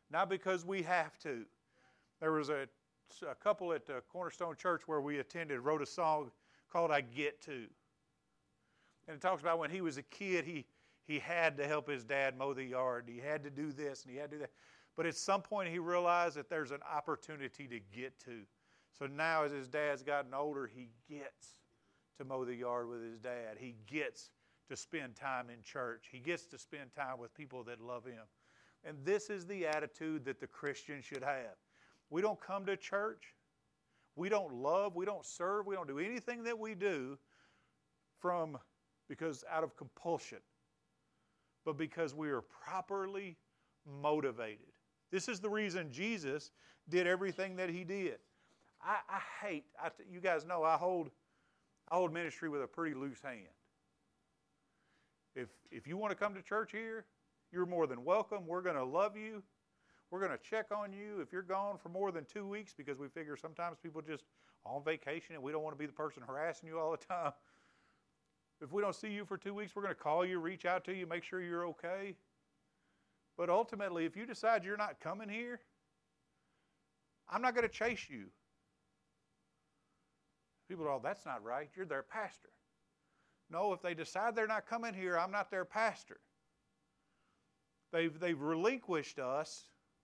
not 0.09 0.29
because 0.29 0.65
we 0.65 0.81
have 0.81 1.17
to. 1.19 1.45
There 2.19 2.31
was 2.31 2.49
a, 2.49 2.67
a 3.29 3.35
couple 3.35 3.73
at 3.73 3.89
uh, 3.89 4.01
Cornerstone 4.11 4.55
Church 4.55 4.83
where 4.85 5.01
we 5.01 5.19
attended 5.19 5.59
wrote 5.59 5.81
a 5.81 5.85
song 5.85 6.31
called 6.71 6.91
I 6.91 7.01
Get 7.01 7.41
To. 7.43 7.67
And 9.07 9.15
it 9.15 9.21
talks 9.21 9.41
about 9.41 9.59
when 9.59 9.69
he 9.69 9.81
was 9.81 9.97
a 9.97 10.03
kid, 10.03 10.45
he 10.45 10.65
he 11.05 11.19
had 11.19 11.57
to 11.57 11.67
help 11.67 11.89
his 11.89 12.03
dad 12.03 12.37
mow 12.37 12.53
the 12.53 12.63
yard. 12.63 13.05
He 13.07 13.19
had 13.19 13.43
to 13.43 13.49
do 13.49 13.71
this 13.71 14.03
and 14.03 14.11
he 14.13 14.17
had 14.17 14.31
to 14.31 14.37
do 14.37 14.41
that. 14.41 14.51
But 14.95 15.05
at 15.05 15.15
some 15.15 15.41
point, 15.41 15.69
he 15.69 15.79
realized 15.79 16.35
that 16.37 16.49
there's 16.49 16.71
an 16.71 16.81
opportunity 16.89 17.67
to 17.67 17.79
get 17.95 18.17
to. 18.25 18.41
So 18.97 19.07
now, 19.07 19.43
as 19.43 19.51
his 19.51 19.67
dad's 19.67 20.03
gotten 20.03 20.33
older, 20.33 20.69
he 20.73 20.89
gets 21.09 21.59
to 22.17 22.25
mow 22.25 22.45
the 22.45 22.55
yard 22.55 22.87
with 22.87 23.03
his 23.03 23.17
dad. 23.19 23.57
He 23.57 23.75
gets 23.87 24.29
to 24.69 24.77
spend 24.77 25.15
time 25.15 25.49
in 25.49 25.61
church. 25.63 26.07
He 26.11 26.19
gets 26.19 26.45
to 26.47 26.57
spend 26.57 26.93
time 26.95 27.17
with 27.17 27.33
people 27.33 27.63
that 27.63 27.81
love 27.81 28.05
him. 28.05 28.23
And 28.85 28.97
this 29.03 29.29
is 29.29 29.45
the 29.45 29.65
attitude 29.65 30.25
that 30.25 30.39
the 30.39 30.47
Christian 30.47 31.01
should 31.01 31.23
have. 31.23 31.55
We 32.13 32.21
don't 32.21 32.39
come 32.39 32.65
to 32.67 32.77
church. 32.77 33.33
We 34.15 34.29
don't 34.29 34.53
love. 34.53 34.95
We 34.95 35.05
don't 35.05 35.25
serve. 35.25 35.65
We 35.65 35.75
don't 35.75 35.87
do 35.87 35.97
anything 35.97 36.43
that 36.43 36.57
we 36.57 36.75
do 36.75 37.17
from 38.21 38.57
because 39.09 39.43
out 39.51 39.63
of 39.63 39.75
compulsion 39.75 40.37
but 41.65 41.77
because 41.77 42.13
we 42.13 42.29
are 42.29 42.41
properly 42.41 43.37
motivated. 44.01 44.67
This 45.11 45.27
is 45.27 45.39
the 45.39 45.49
reason 45.49 45.91
Jesus 45.91 46.51
did 46.89 47.07
everything 47.07 47.55
that 47.55 47.69
he 47.69 47.83
did. 47.83 48.17
I, 48.81 48.97
I 49.09 49.45
hate, 49.45 49.65
I, 49.81 49.89
you 50.11 50.19
guys 50.19 50.45
know 50.45 50.63
I 50.63 50.75
hold, 50.75 51.09
I 51.89 51.95
hold 51.95 52.13
ministry 52.13 52.49
with 52.49 52.61
a 52.61 52.67
pretty 52.67 52.95
loose 52.95 53.21
hand. 53.21 53.47
If, 55.35 55.47
if 55.71 55.87
you 55.87 55.97
want 55.97 56.11
to 56.11 56.15
come 56.15 56.33
to 56.35 56.41
church 56.41 56.71
here, 56.71 57.05
you're 57.51 57.65
more 57.65 57.87
than 57.87 58.03
welcome. 58.03 58.45
We're 58.45 58.61
going 58.61 58.75
to 58.75 58.83
love 58.83 59.15
you. 59.15 59.41
We're 60.13 60.19
going 60.19 60.37
to 60.37 60.47
check 60.47 60.67
on 60.71 60.93
you 60.93 61.21
if 61.21 61.33
you're 61.33 61.41
gone 61.41 61.79
for 61.81 61.89
more 61.89 62.11
than 62.11 62.23
two 62.25 62.47
weeks 62.47 62.71
because 62.71 62.99
we 62.99 63.07
figure 63.07 63.35
sometimes 63.35 63.77
people 63.81 63.99
just 63.99 64.25
on 64.63 64.83
vacation 64.83 65.33
and 65.33 65.43
we 65.43 65.51
don't 65.51 65.63
want 65.63 65.75
to 65.75 65.79
be 65.79 65.87
the 65.87 65.91
person 65.91 66.21
harassing 66.21 66.69
you 66.69 66.77
all 66.77 66.91
the 66.91 67.03
time. 67.03 67.31
If 68.61 68.71
we 68.71 68.83
don't 68.83 68.93
see 68.93 69.07
you 69.07 69.25
for 69.25 69.37
two 69.39 69.55
weeks, 69.55 69.75
we're 69.75 69.81
going 69.81 69.95
to 69.95 69.99
call 69.99 70.23
you, 70.23 70.37
reach 70.37 70.65
out 70.65 70.85
to 70.85 70.93
you, 70.93 71.07
make 71.07 71.23
sure 71.23 71.41
you're 71.41 71.65
okay. 71.69 72.13
But 73.39 73.49
ultimately, 73.49 74.05
if 74.05 74.15
you 74.15 74.27
decide 74.27 74.63
you're 74.63 74.77
not 74.77 74.99
coming 74.99 75.29
here, 75.29 75.59
I'm 77.27 77.41
not 77.41 77.55
going 77.55 77.67
to 77.67 77.73
chase 77.73 78.05
you. 78.07 78.25
People 80.69 80.85
are 80.85 80.91
all, 80.91 80.99
that's 80.99 81.25
not 81.25 81.43
right. 81.43 81.71
You're 81.75 81.87
their 81.87 82.03
pastor. 82.03 82.49
No, 83.49 83.73
if 83.73 83.81
they 83.81 83.95
decide 83.95 84.35
they're 84.35 84.45
not 84.45 84.67
coming 84.67 84.93
here, 84.93 85.17
I'm 85.17 85.31
not 85.31 85.49
their 85.49 85.65
pastor. 85.65 86.19
They've, 87.91 88.19
they've 88.19 88.39
relinquished 88.39 89.17
us, 89.17 89.63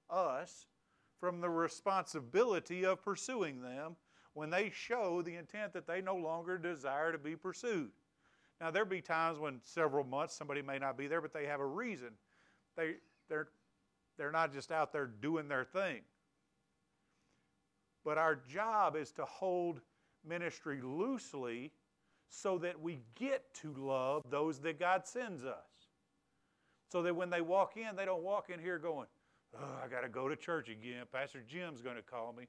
us, 0.09 0.65
from 1.19 1.41
the 1.41 1.49
responsibility 1.49 2.85
of 2.85 3.03
pursuing 3.03 3.61
them 3.61 3.95
when 4.33 4.49
they 4.49 4.71
show 4.73 5.21
the 5.21 5.35
intent 5.35 5.73
that 5.73 5.85
they 5.85 6.01
no 6.01 6.15
longer 6.15 6.57
desire 6.57 7.11
to 7.11 7.17
be 7.17 7.35
pursued. 7.35 7.91
Now, 8.61 8.71
there'll 8.71 8.87
be 8.87 9.01
times 9.01 9.39
when 9.39 9.59
several 9.63 10.03
months 10.03 10.35
somebody 10.35 10.61
may 10.61 10.79
not 10.79 10.97
be 10.97 11.07
there, 11.07 11.21
but 11.21 11.33
they 11.33 11.45
have 11.45 11.59
a 11.59 11.65
reason. 11.65 12.09
They, 12.75 12.95
they're, 13.27 13.49
they're 14.17 14.31
not 14.31 14.53
just 14.53 14.71
out 14.71 14.91
there 14.91 15.07
doing 15.07 15.47
their 15.47 15.63
thing. 15.65 16.01
But 18.03 18.17
our 18.17 18.35
job 18.35 18.95
is 18.95 19.11
to 19.13 19.25
hold 19.25 19.81
ministry 20.27 20.81
loosely 20.81 21.71
so 22.29 22.57
that 22.59 22.79
we 22.79 22.99
get 23.15 23.53
to 23.55 23.73
love 23.73 24.23
those 24.29 24.59
that 24.59 24.79
God 24.79 25.05
sends 25.07 25.43
us. 25.43 25.55
So 26.91 27.01
that 27.03 27.15
when 27.15 27.29
they 27.29 27.41
walk 27.41 27.77
in, 27.77 27.95
they 27.95 28.05
don't 28.05 28.23
walk 28.23 28.49
in 28.49 28.59
here 28.59 28.77
going, 28.77 29.07
oh, 29.57 29.79
I 29.83 29.87
got 29.87 30.01
to 30.01 30.09
go 30.09 30.27
to 30.27 30.35
church 30.35 30.69
again. 30.69 31.05
Pastor 31.11 31.43
Jim's 31.47 31.81
going 31.81 31.95
to 31.95 32.01
call 32.01 32.33
me. 32.33 32.45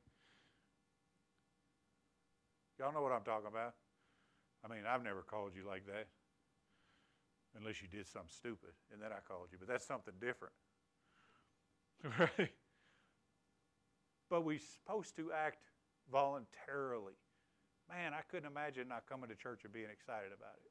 Y'all 2.79 2.93
know 2.93 3.03
what 3.03 3.13
I'm 3.13 3.25
talking 3.25 3.49
about. 3.49 3.75
I 4.65 4.69
mean, 4.69 4.85
I've 4.89 5.03
never 5.03 5.23
called 5.23 5.53
you 5.55 5.67
like 5.67 5.87
that. 5.87 6.09
Unless 7.59 7.83
you 7.83 7.89
did 7.89 8.07
something 8.07 8.31
stupid, 8.31 8.71
and 8.93 9.03
then 9.03 9.11
I 9.11 9.19
called 9.27 9.49
you. 9.51 9.59
But 9.59 9.69
that's 9.69 9.87
something 9.87 10.15
different. 10.21 10.55
Right? 12.19 12.49
But 14.31 14.47
we're 14.47 14.63
supposed 14.63 15.17
to 15.17 15.33
act 15.33 15.67
voluntarily. 16.11 17.19
Man, 17.91 18.15
I 18.15 18.23
couldn't 18.31 18.47
imagine 18.47 18.87
not 18.87 19.05
coming 19.11 19.29
to 19.29 19.35
church 19.35 19.65
and 19.65 19.73
being 19.73 19.91
excited 19.91 20.31
about 20.31 20.55
it. 20.63 20.71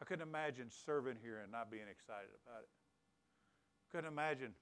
I 0.00 0.04
couldn't 0.04 0.26
imagine 0.26 0.70
serving 0.70 1.16
here 1.20 1.40
and 1.42 1.50
not 1.50 1.70
being 1.70 1.90
excited 1.90 2.30
about 2.46 2.62
it. 2.62 2.70
Couldn't 3.90 4.10
imagine, 4.10 4.54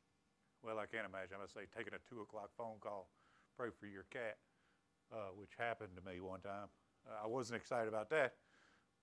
well, 0.62 0.78
I 0.78 0.86
can't 0.86 1.06
imagine, 1.06 1.34
I'm 1.34 1.38
going 1.38 1.48
to 1.48 1.54
say 1.54 1.66
taking 1.76 1.94
a 1.94 2.02
2 2.08 2.22
o'clock 2.22 2.50
phone 2.56 2.78
call, 2.80 3.08
pray 3.56 3.68
for 3.78 3.86
your 3.86 4.04
cat, 4.10 4.38
uh, 5.12 5.34
which 5.36 5.50
happened 5.58 5.90
to 5.96 6.02
me 6.08 6.20
one 6.20 6.40
time. 6.40 6.70
Uh, 7.06 7.24
I 7.24 7.26
wasn't 7.26 7.56
excited 7.60 7.88
about 7.88 8.10
that, 8.10 8.34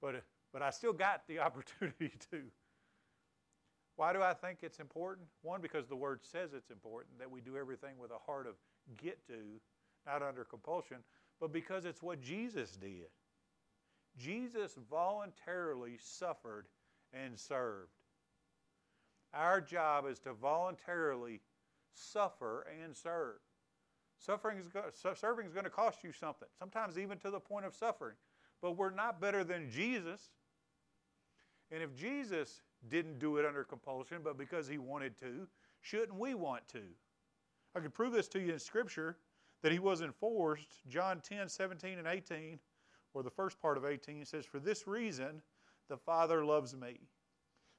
but, 0.01 0.23
but 0.53 0.61
I 0.61 0.69
still 0.69 0.93
got 0.93 1.27
the 1.27 1.39
opportunity 1.45 2.11
to. 2.31 2.43
Why 3.97 4.13
do 4.13 4.21
I 4.21 4.33
think 4.33 4.59
it's 4.61 4.79
important? 4.79 5.27
One, 5.41 5.61
because 5.61 5.87
the 5.87 5.95
Word 5.95 6.21
says 6.23 6.51
it's 6.55 6.71
important 6.71 7.19
that 7.19 7.29
we 7.29 7.41
do 7.41 7.57
everything 7.57 7.97
with 7.99 8.11
a 8.11 8.17
heart 8.25 8.47
of 8.47 8.55
get 8.97 9.25
to, 9.27 9.59
not 10.05 10.23
under 10.23 10.45
compulsion, 10.45 10.97
but 11.41 11.51
because 11.51 11.83
it's 11.83 12.01
what 12.01 12.21
Jesus 12.21 12.77
did. 12.77 13.09
Jesus 14.17 14.77
voluntarily 14.89 15.97
suffered 16.01 16.67
and 17.13 17.37
served. 17.37 17.91
Our 19.33 19.61
job 19.61 20.05
is 20.09 20.19
to 20.19 20.33
voluntarily 20.33 21.41
suffer 21.93 22.65
and 22.83 22.95
serve. 22.95 23.37
Suffering 24.17 24.57
is 24.59 24.67
go- 24.67 24.89
serving 25.15 25.47
is 25.47 25.53
going 25.53 25.63
to 25.63 25.69
cost 25.69 26.03
you 26.03 26.11
something, 26.11 26.49
sometimes 26.57 26.97
even 26.97 27.17
to 27.19 27.31
the 27.31 27.39
point 27.39 27.65
of 27.65 27.75
suffering. 27.75 28.15
But 28.61 28.73
we're 28.73 28.91
not 28.91 29.21
better 29.21 29.43
than 29.43 29.69
Jesus. 29.69 30.31
And 31.71 31.81
if 31.81 31.95
Jesus 31.95 32.61
didn't 32.89 33.19
do 33.19 33.37
it 33.37 33.45
under 33.45 33.63
compulsion, 33.63 34.19
but 34.23 34.37
because 34.37 34.67
he 34.67 34.77
wanted 34.77 35.17
to, 35.19 35.47
shouldn't 35.81 36.17
we 36.17 36.33
want 36.33 36.67
to? 36.69 36.81
I 37.75 37.79
could 37.79 37.93
prove 37.93 38.13
this 38.13 38.27
to 38.29 38.39
you 38.39 38.53
in 38.53 38.59
Scripture 38.59 39.17
that 39.61 39.71
he 39.71 39.79
wasn't 39.79 40.15
forced. 40.15 40.87
John 40.87 41.21
10, 41.21 41.47
17, 41.47 41.99
and 41.99 42.07
18, 42.07 42.59
or 43.13 43.23
the 43.23 43.29
first 43.29 43.61
part 43.61 43.77
of 43.77 43.85
18, 43.85 44.25
says, 44.25 44.45
For 44.45 44.59
this 44.59 44.87
reason 44.87 45.41
the 45.87 45.97
Father 45.97 46.43
loves 46.43 46.75
me, 46.75 46.99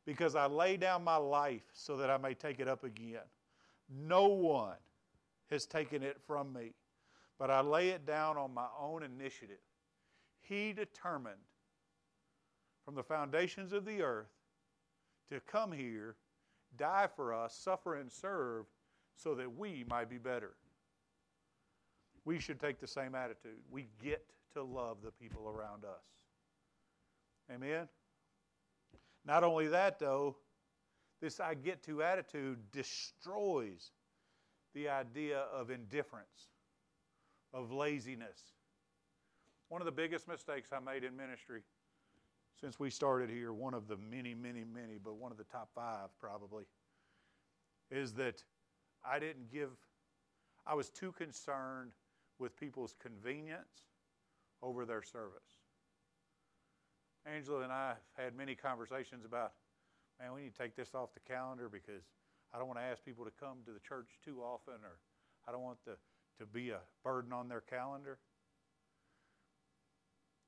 because 0.07 0.35
I 0.35 0.47
lay 0.47 0.77
down 0.77 1.05
my 1.05 1.17
life 1.17 1.65
so 1.73 1.97
that 1.97 2.11
I 2.11 2.17
may 2.17 2.35
take 2.35 2.61
it 2.61 2.69
up 2.69 2.85
again. 2.85 3.21
No 3.91 4.27
one 4.29 4.77
has 5.51 5.67
taken 5.67 6.03
it 6.03 6.21
from 6.27 6.53
me, 6.53 6.75
but 7.39 7.51
I 7.51 7.61
lay 7.61 7.89
it 7.89 8.07
down 8.07 8.37
on 8.37 8.55
my 8.55 8.69
own 8.79 9.03
initiative. 9.03 9.59
He 10.41 10.73
determined 10.73 11.35
from 12.85 12.95
the 12.95 13.03
foundations 13.03 13.73
of 13.73 13.85
the 13.85 14.03
earth 14.03 14.31
to 15.31 15.41
come 15.41 15.73
here, 15.73 16.17
die 16.77 17.09
for 17.15 17.35
us, 17.35 17.55
suffer 17.55 17.97
and 17.97 18.11
serve 18.11 18.67
so 19.17 19.35
that 19.35 19.57
we 19.59 19.85
might 19.89 20.09
be 20.09 20.19
better. 20.19 20.55
We 22.25 22.39
should 22.39 22.61
take 22.61 22.81
the 22.81 22.87
same 22.87 23.15
attitude. 23.15 23.59
We 23.71 23.89
get 24.03 24.25
to 24.55 24.63
love 24.63 24.99
the 25.03 25.11
people 25.11 25.49
around 25.49 25.85
us. 25.85 26.05
Amen? 27.53 27.89
Not 29.25 29.45
only 29.45 29.69
that, 29.69 29.99
though, 29.99 30.37
this 31.21 31.41
I 31.41 31.55
get 31.55 31.83
to 31.85 32.03
attitude 32.03 32.59
destroys 32.73 33.93
the 34.75 34.89
idea 34.89 35.45
of 35.53 35.71
indifference, 35.71 36.49
of 37.53 37.73
laziness. 37.73 38.39
One 39.69 39.81
of 39.81 39.87
the 39.87 39.93
biggest 39.93 40.29
mistakes 40.29 40.71
I 40.73 40.81
made 40.81 41.05
in 41.05 41.17
ministry 41.17 41.63
since 42.61 42.79
we 42.79 42.91
started 42.91 43.31
here, 43.31 43.53
one 43.53 43.73
of 43.73 43.89
the 43.89 43.97
many, 43.97 44.35
many, 44.35 44.65
many, 44.65 44.99
but 45.03 45.17
one 45.17 45.33
of 45.33 45.39
the 45.39 45.45
top 45.45 45.71
five 45.75 46.09
probably, 46.21 46.65
is 47.91 48.13
that 48.15 48.43
I 49.05 49.19
didn't 49.19 49.51
give, 49.51 49.71
I 50.67 50.75
was 50.75 50.91
too 50.91 51.13
concerned 51.13 51.93
with 52.39 52.57
people's 52.57 52.95
convenience 53.01 53.87
over 54.63 54.85
their 54.85 55.03
service. 55.03 55.59
Angela 57.25 57.63
and 57.63 57.73
I 57.73 57.89
have 57.89 58.25
had 58.25 58.37
many 58.37 58.55
conversations 58.55 59.25
about, 59.25 59.53
man, 60.21 60.35
we 60.35 60.43
need 60.43 60.53
to 60.53 60.59
take 60.59 60.77
this 60.77 60.95
off 60.95 61.15
the 61.15 61.21
calendar 61.21 61.69
because 61.69 62.05
I 62.53 62.59
don't 62.59 62.67
want 62.67 62.79
to 62.79 62.85
ask 62.85 63.05
people 63.05 63.25
to 63.25 63.33
come 63.41 63.59
to 63.65 63.73
the 63.73 63.81
church 63.81 64.19
too 64.25 64.43
often, 64.43 64.75
or 64.85 65.01
I 65.49 65.53
don't 65.53 65.63
want 65.63 65.79
the, 65.87 65.97
to 66.39 66.47
be 66.47 66.71
a 66.71 66.81
burden 67.03 67.33
on 67.33 67.49
their 67.49 67.63
calendar. 67.63 68.19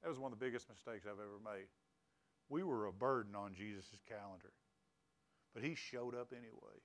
That 0.02 0.08
was 0.08 0.18
one 0.18 0.32
of 0.32 0.38
the 0.38 0.44
biggest 0.44 0.68
mistakes 0.68 1.06
I've 1.06 1.18
ever 1.18 1.40
made. 1.42 1.66
We 2.48 2.62
were 2.62 2.86
a 2.86 2.92
burden 2.92 3.34
on 3.34 3.54
Jesus' 3.54 3.88
calendar, 4.06 4.52
but 5.54 5.62
he 5.62 5.74
showed 5.74 6.14
up 6.14 6.32
anyway. 6.32 6.78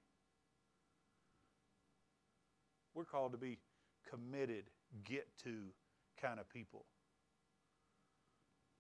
We're 2.93 3.05
called 3.05 3.33
to 3.33 3.37
be 3.37 3.57
committed, 4.09 4.65
get 5.03 5.27
to 5.43 5.55
kind 6.21 6.39
of 6.39 6.49
people. 6.49 6.85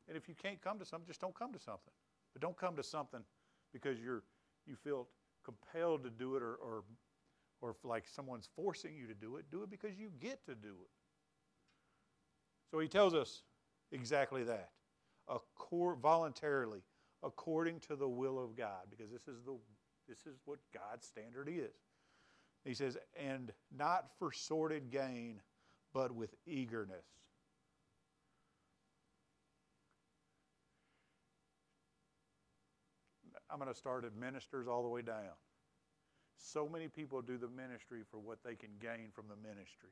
And 0.07 0.15
if 0.15 0.29
you 0.29 0.35
can't 0.35 0.61
come 0.61 0.79
to 0.79 0.85
something, 0.85 1.07
just 1.07 1.19
don't 1.19 1.37
come 1.37 1.51
to 1.51 1.59
something. 1.59 1.93
But 2.33 2.41
don't 2.41 2.57
come 2.57 2.75
to 2.77 2.83
something 2.83 3.21
because 3.73 3.99
you're 3.99 4.23
you 4.65 4.75
feel 4.75 5.07
compelled 5.47 6.03
to 6.03 6.09
do 6.09 6.35
it 6.35 6.43
or, 6.43 6.55
or, 6.55 6.83
or 7.61 7.75
like 7.83 8.05
someone's 8.07 8.49
forcing 8.55 8.95
you 8.95 9.07
to 9.07 9.13
do 9.13 9.37
it. 9.37 9.45
Do 9.49 9.63
it 9.63 9.69
because 9.69 9.97
you 9.97 10.11
get 10.19 10.45
to 10.45 10.55
do 10.55 10.75
it. 10.81 10.91
So 12.69 12.79
he 12.79 12.87
tells 12.87 13.13
us 13.13 13.43
exactly 13.91 14.43
that. 14.43 14.71
Voluntarily, 16.01 16.81
according 17.23 17.79
to 17.81 17.95
the 17.95 18.07
will 18.07 18.43
of 18.43 18.55
God, 18.55 18.87
because 18.89 19.09
this 19.11 19.27
is, 19.27 19.41
the, 19.45 19.55
this 20.07 20.19
is 20.25 20.37
what 20.45 20.59
God's 20.73 21.05
standard 21.05 21.49
is. 21.49 21.71
He 22.65 22.73
says, 22.73 22.97
and 23.17 23.51
not 23.75 24.07
for 24.19 24.31
sordid 24.33 24.91
gain, 24.91 25.41
but 25.93 26.11
with 26.11 26.35
eagerness. 26.45 27.05
I'm 33.49 33.59
going 33.59 33.71
to 33.71 33.77
start 33.77 34.05
at 34.05 34.15
ministers 34.15 34.67
all 34.67 34.83
the 34.83 34.89
way 34.89 35.01
down. 35.01 35.35
So 36.37 36.67
many 36.67 36.87
people 36.87 37.21
do 37.21 37.37
the 37.37 37.47
ministry 37.47 38.01
for 38.09 38.19
what 38.19 38.39
they 38.43 38.55
can 38.55 38.69
gain 38.79 39.09
from 39.13 39.25
the 39.27 39.35
ministry. 39.35 39.89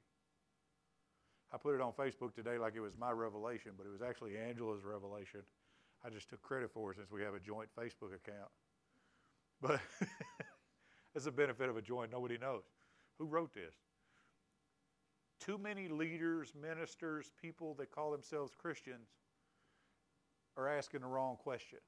I 1.53 1.57
put 1.57 1.75
it 1.75 1.81
on 1.81 1.93
Facebook 1.93 2.33
today 2.33 2.57
like 2.57 2.75
it 2.75 2.81
was 2.81 2.93
my 3.00 3.12
revelation, 3.12 3.71
but 3.77 3.85
it 3.85 3.91
was 3.91 4.01
actually 4.01 4.38
Angela's 4.38 4.83
revelation. 4.83 5.41
I 6.05 6.09
just 6.09 6.29
took 6.29 6.41
credit 6.41 6.71
for 6.71 6.91
it 6.91 6.97
since 6.97 7.09
we 7.12 7.21
have 7.24 7.33
a 7.33 7.39
joint 7.39 7.69
Facebook 7.77 8.13
account. 8.13 8.51
But 9.62 9.79
it's 11.15 11.25
the 11.25 11.31
benefit 11.31 11.69
of 11.69 11.77
a 11.77 11.81
joint, 11.81 12.12
nobody 12.12 12.38
knows. 12.38 12.63
Who 13.17 13.25
wrote 13.25 13.53
this? 13.53 13.74
Too 15.39 15.57
many 15.57 15.88
leaders, 15.88 16.53
ministers, 16.59 17.31
people 17.41 17.74
that 17.75 17.91
call 17.91 18.12
themselves 18.12 18.53
Christians 18.55 19.09
are 20.57 20.67
asking 20.67 21.01
the 21.01 21.07
wrong 21.07 21.38
question. 21.38 21.79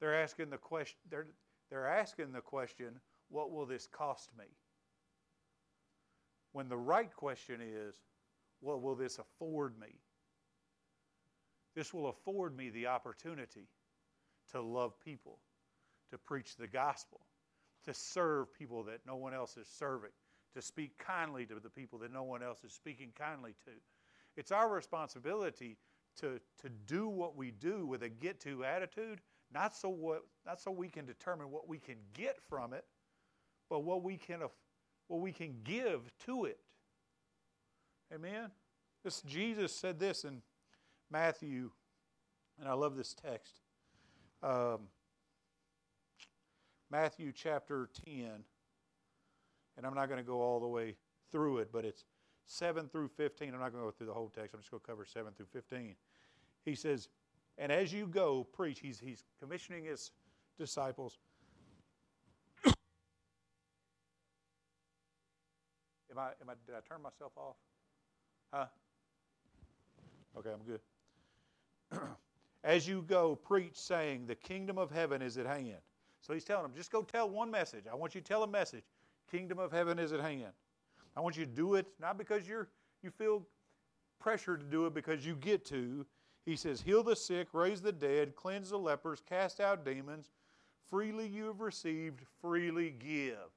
They're 0.00 0.20
asking 0.20 0.50
the 0.50 0.58
question, 0.58 0.98
they're, 1.10 1.26
they're 1.70 1.88
asking 1.88 2.32
the 2.32 2.40
question, 2.40 3.00
what 3.28 3.50
will 3.50 3.66
this 3.66 3.86
cost 3.86 4.30
me? 4.38 4.44
When 6.52 6.68
the 6.68 6.76
right 6.76 7.14
question 7.14 7.60
is, 7.60 7.96
what 8.60 8.82
will 8.82 8.94
this 8.94 9.18
afford 9.18 9.78
me? 9.78 10.00
This 11.74 11.92
will 11.92 12.08
afford 12.08 12.56
me 12.56 12.70
the 12.70 12.86
opportunity 12.86 13.68
to 14.52 14.60
love 14.60 14.98
people, 15.04 15.38
to 16.10 16.18
preach 16.18 16.56
the 16.56 16.66
gospel, 16.66 17.20
to 17.84 17.94
serve 17.94 18.52
people 18.52 18.82
that 18.84 19.00
no 19.06 19.16
one 19.16 19.34
else 19.34 19.56
is 19.56 19.68
serving, 19.68 20.10
to 20.54 20.62
speak 20.62 20.98
kindly 20.98 21.46
to 21.46 21.60
the 21.62 21.70
people 21.70 21.98
that 22.00 22.12
no 22.12 22.22
one 22.22 22.42
else 22.42 22.64
is 22.64 22.72
speaking 22.72 23.10
kindly 23.16 23.54
to. 23.64 23.72
It's 24.36 24.52
our 24.52 24.68
responsibility 24.68 25.76
to, 26.20 26.40
to 26.62 26.68
do 26.86 27.08
what 27.08 27.36
we 27.36 27.50
do 27.50 27.86
with 27.86 28.02
a 28.02 28.08
get 28.08 28.40
to 28.40 28.64
attitude, 28.64 29.20
not 29.52 29.74
so, 29.74 29.88
what, 29.88 30.24
not 30.46 30.60
so 30.60 30.70
we 30.70 30.88
can 30.88 31.06
determine 31.06 31.50
what 31.50 31.68
we 31.68 31.78
can 31.78 31.96
get 32.14 32.38
from 32.48 32.72
it, 32.72 32.84
but 33.70 33.80
what 33.80 34.02
we 34.02 34.16
can, 34.16 34.40
what 35.08 35.20
we 35.20 35.32
can 35.32 35.56
give 35.64 36.10
to 36.26 36.44
it. 36.44 36.58
Amen? 38.14 38.50
This, 39.04 39.22
Jesus 39.22 39.74
said 39.74 39.98
this 39.98 40.24
in 40.24 40.42
Matthew, 41.10 41.70
and 42.58 42.68
I 42.68 42.74
love 42.74 42.96
this 42.96 43.14
text. 43.14 43.60
Um, 44.42 44.88
Matthew 46.90 47.32
chapter 47.32 47.88
10, 48.06 48.30
and 49.76 49.86
I'm 49.86 49.94
not 49.94 50.08
going 50.08 50.18
to 50.18 50.26
go 50.26 50.40
all 50.40 50.60
the 50.60 50.68
way 50.68 50.96
through 51.30 51.58
it, 51.58 51.70
but 51.72 51.84
it's 51.84 52.04
7 52.46 52.88
through 52.88 53.08
15. 53.08 53.52
I'm 53.52 53.60
not 53.60 53.72
going 53.72 53.84
to 53.84 53.88
go 53.88 53.90
through 53.90 54.06
the 54.06 54.14
whole 54.14 54.30
text. 54.30 54.54
I'm 54.54 54.60
just 54.60 54.70
going 54.70 54.80
to 54.80 54.86
cover 54.86 55.04
7 55.04 55.32
through 55.34 55.46
15. 55.52 55.94
He 56.64 56.74
says, 56.74 57.08
And 57.58 57.72
as 57.72 57.92
you 57.92 58.06
go, 58.06 58.46
preach. 58.52 58.78
He's, 58.80 59.00
he's 59.00 59.24
commissioning 59.40 59.84
his 59.84 60.12
disciples. 60.58 61.18
am 62.66 62.72
I, 66.16 66.28
am 66.40 66.48
I, 66.48 66.54
did 66.66 66.76
I 66.76 66.80
turn 66.88 67.02
myself 67.02 67.32
off? 67.36 67.56
Huh? 68.52 68.66
Okay, 70.38 70.50
I'm 70.50 70.62
good. 70.64 70.80
as 72.64 72.86
you 72.86 73.02
go, 73.08 73.34
preach, 73.34 73.74
saying, 73.74 74.26
The 74.26 74.36
kingdom 74.36 74.78
of 74.78 74.90
heaven 74.90 75.20
is 75.20 75.36
at 75.36 75.46
hand. 75.46 75.78
So 76.20 76.32
he's 76.32 76.44
telling 76.44 76.62
them, 76.62 76.72
just 76.76 76.92
go 76.92 77.02
tell 77.02 77.28
one 77.28 77.50
message. 77.50 77.84
I 77.90 77.94
want 77.94 78.14
you 78.14 78.20
to 78.20 78.26
tell 78.26 78.44
a 78.44 78.46
message. 78.46 78.84
Kingdom 79.30 79.58
of 79.58 79.72
heaven 79.72 79.98
is 79.98 80.12
at 80.12 80.20
hand. 80.20 80.52
I 81.16 81.20
want 81.20 81.36
you 81.36 81.44
to 81.44 81.50
do 81.50 81.74
it 81.74 81.86
not 82.00 82.16
because 82.16 82.46
you're 82.46 82.68
you 83.02 83.10
feel 83.10 83.46
pressure 84.20 84.56
to 84.56 84.64
do 84.64 84.86
it 84.86 84.94
because 84.94 85.24
you 85.24 85.34
get 85.34 85.64
to. 85.66 86.06
He 86.44 86.56
says, 86.56 86.80
Heal 86.80 87.02
the 87.02 87.16
sick, 87.16 87.48
raise 87.52 87.80
the 87.80 87.92
dead, 87.92 88.34
cleanse 88.36 88.70
the 88.70 88.78
lepers, 88.78 89.22
cast 89.28 89.60
out 89.60 89.84
demons. 89.84 90.30
Freely 90.88 91.26
you 91.26 91.46
have 91.46 91.60
received, 91.60 92.20
freely 92.40 92.94
give. 92.98 93.50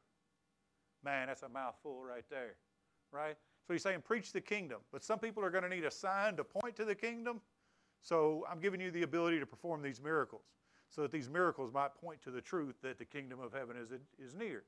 Man, 1.03 1.27
that's 1.27 1.43
a 1.43 1.49
mouthful 1.49 2.03
right 2.03 2.25
there, 2.29 2.55
right? 3.11 3.37
So 3.65 3.73
he's 3.73 3.83
saying, 3.83 4.01
preach 4.01 4.33
the 4.33 4.41
kingdom. 4.41 4.79
But 4.91 5.03
some 5.03 5.19
people 5.19 5.43
are 5.43 5.49
going 5.49 5.63
to 5.63 5.69
need 5.69 5.85
a 5.85 5.91
sign 5.91 6.35
to 6.35 6.43
point 6.43 6.75
to 6.75 6.85
the 6.85 6.95
kingdom. 6.95 7.39
So 8.01 8.45
I'm 8.51 8.59
giving 8.59 8.81
you 8.81 8.91
the 8.91 9.03
ability 9.03 9.39
to 9.39 9.45
perform 9.45 9.81
these 9.81 10.01
miracles 10.01 10.43
so 10.89 11.01
that 11.03 11.11
these 11.11 11.29
miracles 11.29 11.71
might 11.73 11.95
point 11.95 12.21
to 12.23 12.31
the 12.31 12.41
truth 12.41 12.75
that 12.81 12.97
the 12.97 13.05
kingdom 13.05 13.39
of 13.39 13.53
heaven 13.53 13.77
is, 13.77 13.89
is 14.19 14.35
near. 14.35 14.63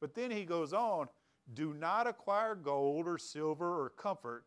But 0.00 0.14
then 0.14 0.30
he 0.30 0.44
goes 0.44 0.72
on 0.72 1.08
do 1.54 1.72
not 1.72 2.06
acquire 2.06 2.54
gold 2.54 3.06
or 3.06 3.16
silver 3.18 3.82
or 3.82 3.88
comfort 3.90 4.44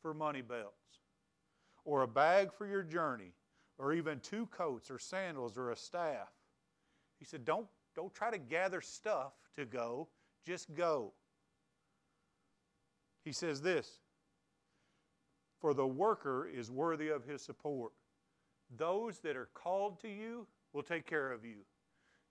for 0.00 0.14
money 0.14 0.40
belts, 0.40 1.00
or 1.88 2.02
a 2.02 2.06
bag 2.06 2.52
for 2.52 2.66
your 2.66 2.82
journey, 2.82 3.32
or 3.78 3.94
even 3.94 4.20
two 4.20 4.44
coats 4.48 4.90
or 4.90 4.98
sandals 4.98 5.56
or 5.56 5.70
a 5.70 5.76
staff. 5.76 6.28
He 7.18 7.24
said, 7.24 7.46
Don't, 7.46 7.66
don't 7.96 8.12
try 8.12 8.30
to 8.30 8.36
gather 8.36 8.82
stuff 8.82 9.32
to 9.56 9.64
go, 9.64 10.08
just 10.46 10.74
go. 10.74 11.14
He 13.24 13.32
says 13.32 13.62
this 13.62 14.00
For 15.62 15.72
the 15.72 15.86
worker 15.86 16.46
is 16.46 16.70
worthy 16.70 17.08
of 17.08 17.24
his 17.24 17.40
support. 17.40 17.92
Those 18.76 19.20
that 19.20 19.34
are 19.34 19.48
called 19.54 19.98
to 20.02 20.08
you 20.08 20.46
will 20.74 20.82
take 20.82 21.06
care 21.06 21.32
of 21.32 21.42
you. 21.42 21.60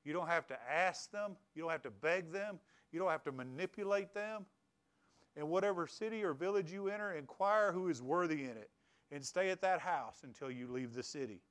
You 0.05 0.13
don't 0.13 0.27
have 0.27 0.45
to 0.49 0.57
ask 0.71 1.09
them, 1.09 1.35
you 1.55 1.63
don't 1.63 1.71
have 1.71 1.81
to 1.81 1.89
beg 1.89 2.31
them, 2.31 2.59
you 2.91 2.99
don't 2.99 3.09
have 3.09 3.23
to 3.23 3.31
manipulate 3.31 4.13
them. 4.13 4.45
In 5.35 5.49
whatever 5.49 5.87
city 5.87 6.23
or 6.23 6.33
village 6.33 6.71
you 6.71 6.89
enter, 6.89 7.13
inquire 7.13 7.71
who 7.71 7.89
is 7.89 8.03
worthy 8.03 8.43
in 8.43 8.51
it 8.51 8.69
and 9.11 9.23
stay 9.23 9.49
at 9.49 9.61
that 9.61 9.79
house 9.79 10.19
until 10.23 10.51
you 10.51 10.67
leave 10.67 10.93
the 10.93 11.03
city. 11.03 11.41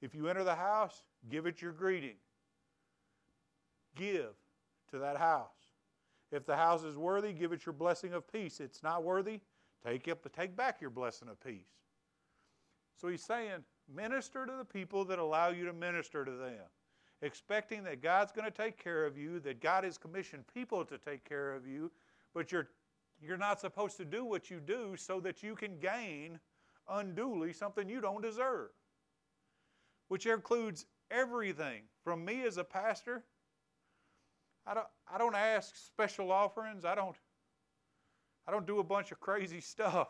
If 0.00 0.14
you 0.14 0.28
enter 0.28 0.44
the 0.44 0.54
house, 0.54 1.02
give 1.28 1.46
it 1.46 1.60
your 1.60 1.72
greeting. 1.72 2.16
Give 3.96 4.34
to 4.90 4.98
that 4.98 5.16
house. 5.16 5.48
If 6.30 6.44
the 6.46 6.56
house 6.56 6.84
is 6.84 6.96
worthy, 6.96 7.32
give 7.32 7.52
it 7.52 7.64
your 7.64 7.72
blessing 7.72 8.12
of 8.12 8.30
peace. 8.30 8.60
It's 8.60 8.82
not 8.82 9.02
worthy, 9.02 9.40
take, 9.84 10.06
it, 10.08 10.18
take 10.36 10.56
back 10.56 10.80
your 10.80 10.90
blessing 10.90 11.28
of 11.28 11.42
peace. 11.42 11.70
So 13.00 13.08
he's 13.08 13.22
saying, 13.22 13.64
minister 13.92 14.44
to 14.44 14.52
the 14.52 14.64
people 14.64 15.04
that 15.06 15.18
allow 15.18 15.48
you 15.48 15.64
to 15.64 15.72
minister 15.72 16.24
to 16.24 16.32
them 16.32 16.66
expecting 17.22 17.82
that 17.84 18.02
God's 18.02 18.32
going 18.32 18.44
to 18.44 18.56
take 18.56 18.82
care 18.82 19.04
of 19.04 19.16
you, 19.18 19.40
that 19.40 19.60
God 19.60 19.84
has 19.84 19.98
commissioned 19.98 20.44
people 20.52 20.84
to 20.84 20.98
take 20.98 21.24
care 21.24 21.54
of 21.54 21.66
you, 21.66 21.90
but 22.34 22.52
you're, 22.52 22.68
you're 23.20 23.36
not 23.36 23.60
supposed 23.60 23.96
to 23.96 24.04
do 24.04 24.24
what 24.24 24.50
you 24.50 24.60
do 24.60 24.94
so 24.96 25.20
that 25.20 25.42
you 25.42 25.54
can 25.54 25.78
gain 25.78 26.38
unduly 26.90 27.52
something 27.52 27.88
you 27.88 28.00
don't 28.00 28.22
deserve, 28.22 28.70
which 30.08 30.26
includes 30.26 30.86
everything 31.10 31.82
from 32.04 32.24
me 32.24 32.44
as 32.44 32.56
a 32.56 32.64
pastor. 32.64 33.24
I 34.66 34.74
don't, 34.74 34.86
I 35.12 35.18
don't 35.18 35.34
ask 35.34 35.74
special 35.76 36.30
offerings. 36.30 36.84
I 36.84 36.94
don't, 36.94 37.16
I 38.46 38.50
don't 38.50 38.66
do 38.66 38.80
a 38.80 38.84
bunch 38.84 39.12
of 39.12 39.20
crazy 39.20 39.60
stuff. 39.62 40.08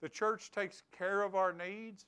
The 0.00 0.08
church 0.08 0.50
takes 0.50 0.82
care 0.96 1.22
of 1.22 1.34
our 1.34 1.52
needs. 1.52 2.06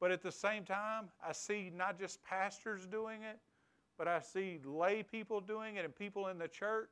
But 0.00 0.10
at 0.10 0.22
the 0.22 0.32
same 0.32 0.64
time, 0.64 1.08
I 1.26 1.32
see 1.32 1.72
not 1.74 1.98
just 1.98 2.22
pastors 2.22 2.86
doing 2.86 3.22
it, 3.22 3.38
but 3.96 4.06
I 4.06 4.20
see 4.20 4.60
lay 4.64 5.02
people 5.02 5.40
doing 5.40 5.76
it 5.76 5.84
and 5.84 5.94
people 5.94 6.28
in 6.28 6.38
the 6.38 6.48
church. 6.48 6.90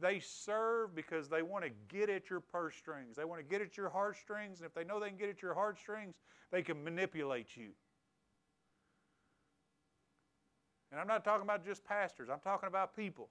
They 0.00 0.18
serve 0.20 0.94
because 0.94 1.28
they 1.28 1.42
want 1.42 1.64
to 1.64 1.70
get 1.88 2.10
at 2.10 2.28
your 2.28 2.40
purse 2.40 2.74
strings. 2.74 3.16
They 3.16 3.24
want 3.24 3.40
to 3.40 3.48
get 3.48 3.60
at 3.60 3.76
your 3.76 3.88
heartstrings. 3.88 4.58
And 4.58 4.66
if 4.66 4.74
they 4.74 4.84
know 4.84 4.98
they 4.98 5.08
can 5.08 5.18
get 5.18 5.28
at 5.28 5.40
your 5.40 5.54
heartstrings, 5.54 6.16
they 6.50 6.62
can 6.62 6.82
manipulate 6.82 7.56
you. 7.56 7.70
And 10.90 11.00
I'm 11.00 11.06
not 11.06 11.24
talking 11.24 11.42
about 11.42 11.64
just 11.64 11.84
pastors. 11.84 12.28
I'm 12.30 12.40
talking 12.40 12.68
about 12.68 12.96
people. 12.96 13.28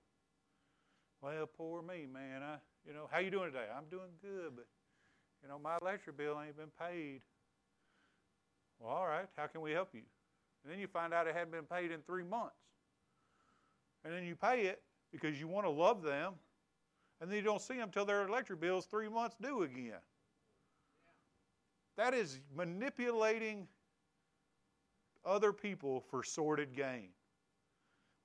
Well, 1.22 1.46
poor 1.46 1.82
me, 1.82 2.06
man. 2.12 2.44
I, 2.44 2.56
you 2.86 2.94
know, 2.94 3.08
how 3.10 3.20
you 3.20 3.32
doing 3.32 3.52
today? 3.52 3.66
I'm 3.76 3.86
doing 3.90 4.10
good, 4.22 4.52
but 4.56 4.66
you 5.42 5.50
know, 5.50 5.60
my 5.60 5.78
electric 5.82 6.18
bill 6.18 6.42
ain't 6.46 6.58
been 6.58 6.72
paid. 6.80 7.22
Well, 8.80 8.92
all 8.92 9.08
right, 9.08 9.28
how 9.38 9.48
can 9.48 9.62
we 9.62 9.72
help 9.72 9.90
you? 9.94 10.02
And 10.64 10.72
then 10.72 10.80
you 10.80 10.88
find 10.88 11.14
out 11.14 11.28
it 11.28 11.36
hadn't 11.36 11.52
been 11.52 11.64
paid 11.64 11.92
in 11.92 12.02
three 12.02 12.24
months. 12.24 12.56
And 14.04 14.14
then 14.14 14.24
you 14.24 14.36
pay 14.36 14.64
it 14.64 14.82
because 15.12 15.40
you 15.40 15.48
want 15.48 15.66
to 15.66 15.70
love 15.70 16.02
them, 16.02 16.34
and 17.22 17.30
then 17.30 17.38
you 17.38 17.44
don't 17.44 17.62
see 17.62 17.76
them 17.76 17.90
till 17.92 18.06
their 18.06 18.28
electric 18.28 18.60
bill's 18.60 18.86
three 18.86 19.10
months 19.10 19.36
due 19.42 19.64
again. 19.64 20.02
That 21.96 22.14
is 22.14 22.40
manipulating 22.56 23.68
other 25.26 25.54
people 25.54 26.04
for 26.10 26.24
sordid 26.24 26.76
gain. 26.76 27.10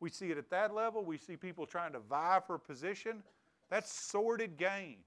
We 0.01 0.11
see 0.11 0.31
it 0.31 0.39
at 0.39 0.51
that 0.51 0.75
level. 0.75 1.05
We 1.05 1.19
see 1.19 1.37
people 1.37 1.67
trying 1.67 1.93
to 1.93 2.01
vie 2.01 2.41
for 2.47 2.59
position. 2.59 3.23
That's 3.71 3.93
sordid 3.93 4.57
gain. 4.57 4.99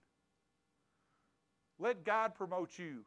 Let 1.80 2.04
God 2.04 2.36
promote 2.36 2.78
you. 2.78 3.00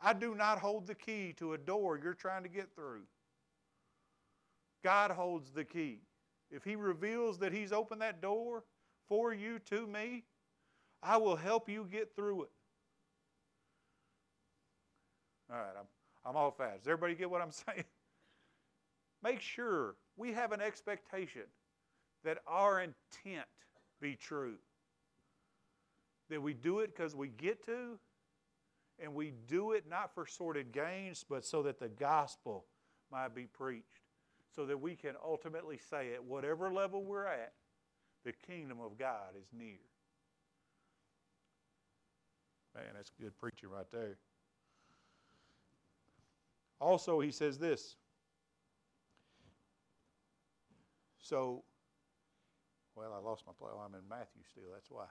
I 0.00 0.12
do 0.12 0.34
not 0.34 0.58
hold 0.58 0.86
the 0.86 0.94
key 0.94 1.34
to 1.38 1.54
a 1.54 1.58
door 1.58 1.98
you're 2.02 2.14
trying 2.14 2.42
to 2.42 2.48
get 2.48 2.74
through. 2.74 3.02
God 4.82 5.10
holds 5.10 5.50
the 5.50 5.64
key. 5.64 5.98
If 6.50 6.64
He 6.64 6.76
reveals 6.76 7.38
that 7.38 7.52
He's 7.52 7.72
opened 7.72 8.00
that 8.02 8.22
door 8.22 8.64
for 9.10 9.34
you 9.34 9.58
to 9.70 9.86
me, 9.86 10.22
I 11.02 11.18
will 11.18 11.36
help 11.36 11.68
you 11.68 11.86
get 11.90 12.14
through 12.14 12.44
it. 12.44 12.50
All 15.52 15.58
right, 15.58 15.74
I'm, 15.76 15.86
I'm 16.24 16.36
all 16.36 16.52
fast. 16.52 16.84
Does 16.84 16.88
everybody 16.88 17.16
get 17.16 17.28
what 17.28 17.42
I'm 17.42 17.50
saying? 17.66 17.84
Make 19.22 19.40
sure 19.40 19.96
we 20.16 20.32
have 20.32 20.52
an 20.52 20.60
expectation 20.62 21.42
that 22.24 22.38
our 22.46 22.80
intent 22.80 23.46
be 24.00 24.14
true. 24.14 24.54
That 26.30 26.40
we 26.40 26.54
do 26.54 26.78
it 26.78 26.94
because 26.94 27.16
we 27.16 27.28
get 27.28 27.66
to, 27.66 27.98
and 29.02 29.12
we 29.12 29.32
do 29.48 29.72
it 29.72 29.86
not 29.90 30.14
for 30.14 30.24
sordid 30.24 30.70
gains, 30.70 31.24
but 31.28 31.44
so 31.44 31.64
that 31.64 31.80
the 31.80 31.88
gospel 31.88 32.66
might 33.10 33.34
be 33.34 33.46
preached, 33.46 34.04
so 34.54 34.64
that 34.66 34.80
we 34.80 34.94
can 34.94 35.14
ultimately 35.24 35.80
say 35.90 36.14
at 36.14 36.22
whatever 36.22 36.72
level 36.72 37.02
we're 37.02 37.26
at, 37.26 37.52
the 38.24 38.32
kingdom 38.32 38.78
of 38.80 38.98
God 38.98 39.34
is 39.38 39.46
near. 39.52 39.78
Man, 42.74 42.84
that's 42.94 43.10
good 43.20 43.36
preaching 43.38 43.70
right 43.70 43.90
there. 43.92 44.18
Also, 46.80 47.20
he 47.20 47.30
says 47.30 47.58
this. 47.58 47.96
So, 51.18 51.62
well, 52.96 53.12
I 53.14 53.18
lost 53.26 53.44
my 53.46 53.52
place. 53.58 53.72
I'm 53.84 53.94
in 53.94 54.08
Matthew 54.08 54.42
still, 54.50 54.64
that's 54.72 54.90
why. 54.90 55.06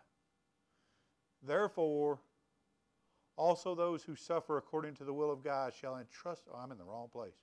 Therefore, 1.46 2.20
Also, 3.40 3.74
those 3.74 4.04
who 4.04 4.16
suffer 4.16 4.58
according 4.58 4.96
to 4.96 5.06
the 5.06 5.14
will 5.14 5.32
of 5.32 5.42
God 5.42 5.74
shall 5.74 5.96
entrust. 5.96 6.44
Oh, 6.54 6.58
I'm 6.62 6.74
in 6.74 6.78
the 6.78 6.84
wrong 6.84 7.08
place. 7.10 7.40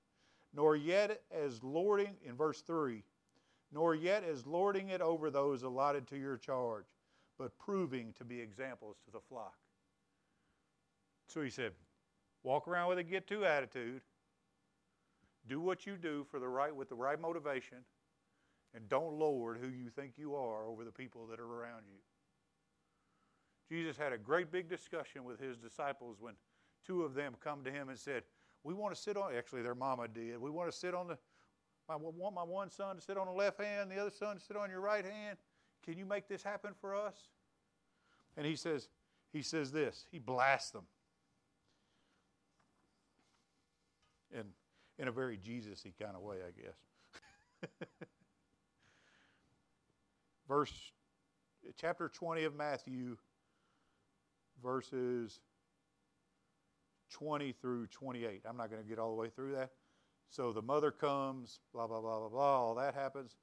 Nor 0.53 0.77
yet 0.77 1.23
as 1.31 1.65
lording, 1.65 2.15
in 2.23 2.37
verse 2.37 2.61
3, 2.61 3.03
nor 3.77 3.95
yet 3.95 4.25
as 4.25 4.47
lording 4.47 4.89
it 4.89 5.03
over 5.03 5.31
those 5.31 5.62
allotted 5.62 6.07
to 6.07 6.17
your 6.17 6.39
charge, 6.39 6.87
but 7.39 7.59
proving 7.59 8.15
to 8.17 8.25
be 8.25 8.41
examples 8.41 8.97
to 9.05 9.11
the 9.11 9.21
flock. 9.21 9.53
So 11.29 11.43
he 11.43 11.51
said, 11.51 11.73
walk 12.43 12.67
around 12.67 12.89
with 12.89 12.97
a 12.97 13.03
get 13.03 13.27
to 13.27 13.45
attitude. 13.45 14.01
Do 15.47 15.61
what 15.61 15.85
you 15.85 15.99
do 15.99 16.25
for 16.31 16.41
the 16.41 16.49
right 16.49 16.75
with 16.75 16.89
the 16.89 16.95
right 16.95 17.21
motivation, 17.21 17.77
and 18.75 18.89
don't 18.89 19.12
lord 19.12 19.59
who 19.61 19.69
you 19.69 19.91
think 19.91 20.12
you 20.17 20.35
are 20.35 20.65
over 20.65 20.83
the 20.83 20.91
people 20.91 21.27
that 21.27 21.39
are 21.39 21.45
around 21.45 21.83
you. 21.87 21.99
Jesus 23.69 23.99
had 23.99 24.15
a 24.15 24.19
great 24.19 24.51
big 24.51 24.71
discussion 24.71 25.23
with 25.23 25.39
his 25.39 25.59
disciples 25.59 26.17
when 26.19 26.33
two 26.87 27.03
of 27.03 27.12
them 27.12 27.35
come 27.45 27.62
to 27.62 27.71
him 27.71 27.91
and 27.91 27.99
said, 27.99 28.23
We 28.65 28.73
want 28.73 28.95
to 28.95 29.01
sit 29.01 29.19
on, 29.19 29.35
actually, 29.37 29.61
their 29.61 29.75
mama 29.75 30.09
did. 30.09 30.41
We 30.41 30.49
want 30.49 30.73
to 30.73 30.77
sit 30.77 30.95
on 30.95 31.09
the, 31.09 31.19
I 31.88 31.96
want 31.96 32.35
my 32.35 32.42
one 32.42 32.70
son 32.70 32.96
to 32.96 33.03
sit 33.03 33.16
on 33.16 33.27
the 33.27 33.33
left 33.33 33.62
hand, 33.62 33.90
the 33.90 33.99
other 33.99 34.11
son 34.11 34.37
to 34.37 34.42
sit 34.42 34.57
on 34.57 34.70
your 34.70 34.81
right 34.81 35.05
hand. 35.05 35.38
Can 35.85 35.96
you 35.96 36.05
make 36.05 36.29
this 36.29 36.42
happen 36.42 36.72
for 36.81 36.96
us? 36.96 37.14
And 38.37 38.44
he 38.44 38.57
says, 38.57 38.88
he 39.33 39.42
says 39.42 39.70
this, 39.70 40.07
he 40.11 40.18
blasts 40.18 40.70
them. 40.70 40.85
In, 44.35 44.44
in 44.99 45.09
a 45.09 45.12
very 45.12 45.37
Jesus 45.37 45.83
y 45.85 45.92
kind 46.01 46.16
of 46.16 46.22
way, 46.22 46.37
I 46.37 46.51
guess. 46.61 47.88
Verse, 50.49 50.72
chapter 51.77 52.09
20 52.09 52.44
of 52.44 52.55
Matthew, 52.55 53.16
verses 54.62 55.40
20 57.11 57.53
through 57.53 57.87
28. 57.88 58.42
I'm 58.49 58.57
not 58.57 58.70
going 58.70 58.83
to 58.83 58.88
get 58.88 58.99
all 58.99 59.11
the 59.11 59.20
way 59.20 59.29
through 59.29 59.53
that. 59.53 59.70
So 60.31 60.53
the 60.53 60.62
mother 60.62 60.91
comes, 60.91 61.61
blah, 61.73 61.87
blah, 61.87 62.01
blah, 62.01 62.21
blah, 62.21 62.29
blah, 62.29 62.61
all 62.61 62.75
that 62.77 62.95
happens. 62.95 63.37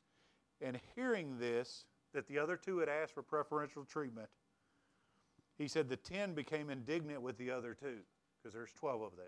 And 0.62 0.80
hearing 0.96 1.38
this, 1.40 1.86
that 2.14 2.28
the 2.28 2.38
other 2.38 2.58
two 2.58 2.78
had 2.80 2.90
asked 2.90 3.14
for 3.14 3.24
preferential 3.24 3.86
treatment, 3.86 4.30
he 5.58 5.68
said 5.68 5.90
the 5.90 5.96
ten 5.96 6.34
became 6.34 6.70
indignant 6.70 7.22
with 7.22 7.38
the 7.38 7.52
other 7.52 7.74
two, 7.74 8.00
because 8.38 8.54
there's 8.54 8.74
12 8.74 9.02
of 9.02 9.16
them. 9.16 9.26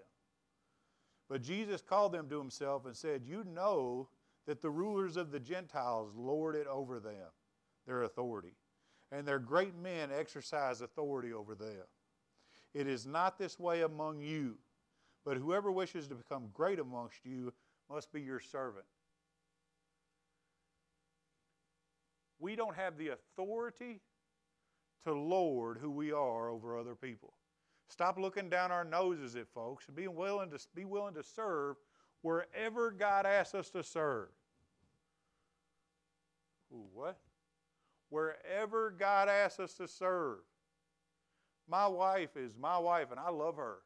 But 1.29 1.41
Jesus 1.41 1.81
called 1.81 2.11
them 2.11 2.29
to 2.29 2.37
himself 2.37 2.85
and 2.85 2.95
said, 2.95 3.23
You 3.25 3.43
know 3.43 4.09
that 4.45 4.61
the 4.61 4.69
rulers 4.69 5.17
of 5.17 5.31
the 5.31 5.39
Gentiles 5.39 6.13
lord 6.15 6.55
it 6.55 6.67
over 6.67 6.99
them, 6.99 7.31
their 7.87 8.03
authority 8.03 8.55
and 9.11 9.27
their 9.27 9.39
great 9.39 9.75
men 9.75 10.09
exercise 10.11 10.81
authority 10.81 11.33
over 11.33 11.55
them. 11.55 11.83
It 12.73 12.87
is 12.87 13.05
not 13.05 13.37
this 13.37 13.59
way 13.59 13.81
among 13.83 14.19
you, 14.19 14.57
but 15.25 15.37
whoever 15.37 15.71
wishes 15.71 16.07
to 16.07 16.15
become 16.15 16.49
great 16.53 16.79
amongst 16.79 17.25
you 17.25 17.51
must 17.89 18.11
be 18.13 18.21
your 18.21 18.39
servant. 18.39 18.85
We 22.39 22.55
don't 22.55 22.75
have 22.75 22.97
the 22.97 23.09
authority 23.09 24.01
to 25.05 25.13
lord 25.13 25.77
who 25.81 25.91
we 25.91 26.11
are 26.11 26.49
over 26.49 26.77
other 26.77 26.95
people. 26.95 27.33
Stop 27.89 28.17
looking 28.17 28.49
down 28.49 28.71
our 28.71 28.83
noses 28.83 29.35
at 29.35 29.47
folks 29.49 29.87
and 29.87 29.95
be 29.95 30.07
willing 30.07 30.49
to 30.51 30.59
be 30.73 30.85
willing 30.85 31.13
to 31.15 31.23
serve 31.23 31.77
wherever 32.21 32.91
God 32.91 33.25
asks 33.25 33.53
us 33.55 33.69
to 33.71 33.83
serve. 33.83 34.29
Ooh, 36.73 36.85
what? 36.93 37.17
wherever 38.09 38.91
God 38.91 39.29
asks 39.29 39.59
us 39.59 39.73
to 39.73 39.87
serve. 39.87 40.39
My 41.67 41.87
wife 41.87 42.37
is 42.37 42.55
my 42.57 42.77
wife, 42.77 43.11
and 43.11 43.19
I 43.19 43.29
love 43.29 43.57
her. 43.57 43.79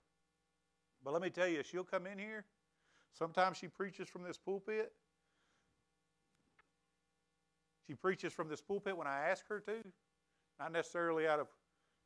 But 1.04 1.14
let 1.14 1.22
me 1.22 1.30
tell 1.30 1.48
you, 1.48 1.64
she'll 1.64 1.84
come 1.84 2.06
in 2.06 2.18
here. 2.18 2.46
Sometimes 3.14 3.58
she 3.58 3.68
preaches 3.68 4.10
from 4.10 4.24
this 4.24 4.38
pulpit. 4.38 4.92
She 7.88 7.96
preaches 7.96 8.34
from 8.34 8.50
this 8.50 8.62
pulpit 8.62 8.96
when 8.96 9.08
I 9.08 9.30
ask 9.30 9.48
her 9.48 9.60
to, 9.62 9.78
not 10.60 10.72
necessarily 10.72 11.28
out 11.28 11.40
of 11.40 11.48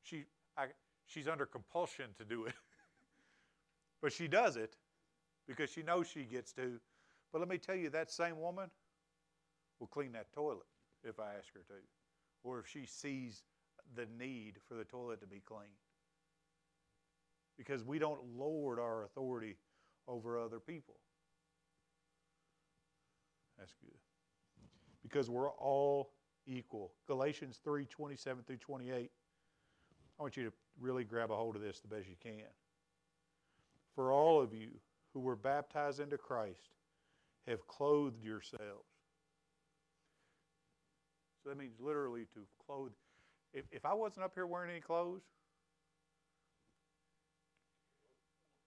she. 0.02 0.26
I, 0.58 0.68
she's 1.06 1.28
under 1.28 1.46
compulsion 1.46 2.12
to 2.18 2.24
do 2.24 2.46
it, 2.46 2.54
but 4.02 4.14
she 4.14 4.28
does 4.28 4.56
it 4.56 4.78
because 5.48 5.70
she 5.70 5.84
knows 5.84 6.08
she 6.08 6.24
gets 6.24 6.54
to. 6.54 6.80
But 7.32 7.40
let 7.40 7.50
me 7.50 7.58
tell 7.58 7.76
you, 7.76 7.90
that 7.90 8.12
same 8.12 8.40
woman 8.40 8.70
will 9.80 9.88
clean 9.88 10.14
that 10.14 10.32
toilet 10.32 10.68
if 11.04 11.20
I 11.20 11.34
ask 11.38 11.54
her 11.54 11.62
to 11.68 11.74
or 12.44 12.60
if 12.60 12.68
she 12.68 12.86
sees 12.86 13.44
the 13.96 14.06
need 14.18 14.56
for 14.68 14.76
the 14.76 14.84
toilet 14.84 15.22
to 15.22 15.28
be 15.28 15.42
clean. 15.46 15.72
Because 17.58 17.84
we 17.84 18.00
don't 18.00 18.20
lord 18.36 18.80
our 18.80 19.04
authority 19.04 19.58
over 20.08 20.40
other 20.40 20.60
people. 20.60 20.96
That's 23.58 23.74
good. 23.82 23.98
Because 25.02 25.30
we're 25.30 25.52
all 25.52 26.12
equal. 26.48 26.92
Galatians 27.08 27.60
3 27.64 27.86
27 27.86 28.44
through 28.46 28.58
28. 28.58 29.12
I 30.20 30.22
want 30.22 30.38
you 30.38 30.44
to 30.44 30.54
really 30.80 31.04
grab 31.04 31.32
a 31.32 31.36
hold 31.36 31.56
of 31.56 31.62
this 31.62 31.80
the 31.80 31.88
best 31.88 32.08
you 32.08 32.16
can. 32.22 32.48
For 33.96 34.12
all 34.12 34.42
of 34.42 34.54
you 34.54 34.70
who 35.14 35.20
were 35.20 35.36
baptized 35.36 36.00
into 36.00 36.18
Christ 36.18 36.72
have 37.48 37.68
clothed 37.68 38.24
yourselves 38.24 38.94
so 41.44 41.50
that 41.50 41.58
means 41.58 41.76
literally 41.80 42.26
to 42.34 42.40
clothe. 42.66 42.92
If, 43.54 43.66
if 43.72 43.86
I 43.86 43.94
wasn't 43.94 44.24
up 44.24 44.32
here 44.34 44.48
wearing 44.48 44.72
any 44.72 44.80
clothes, 44.80 45.24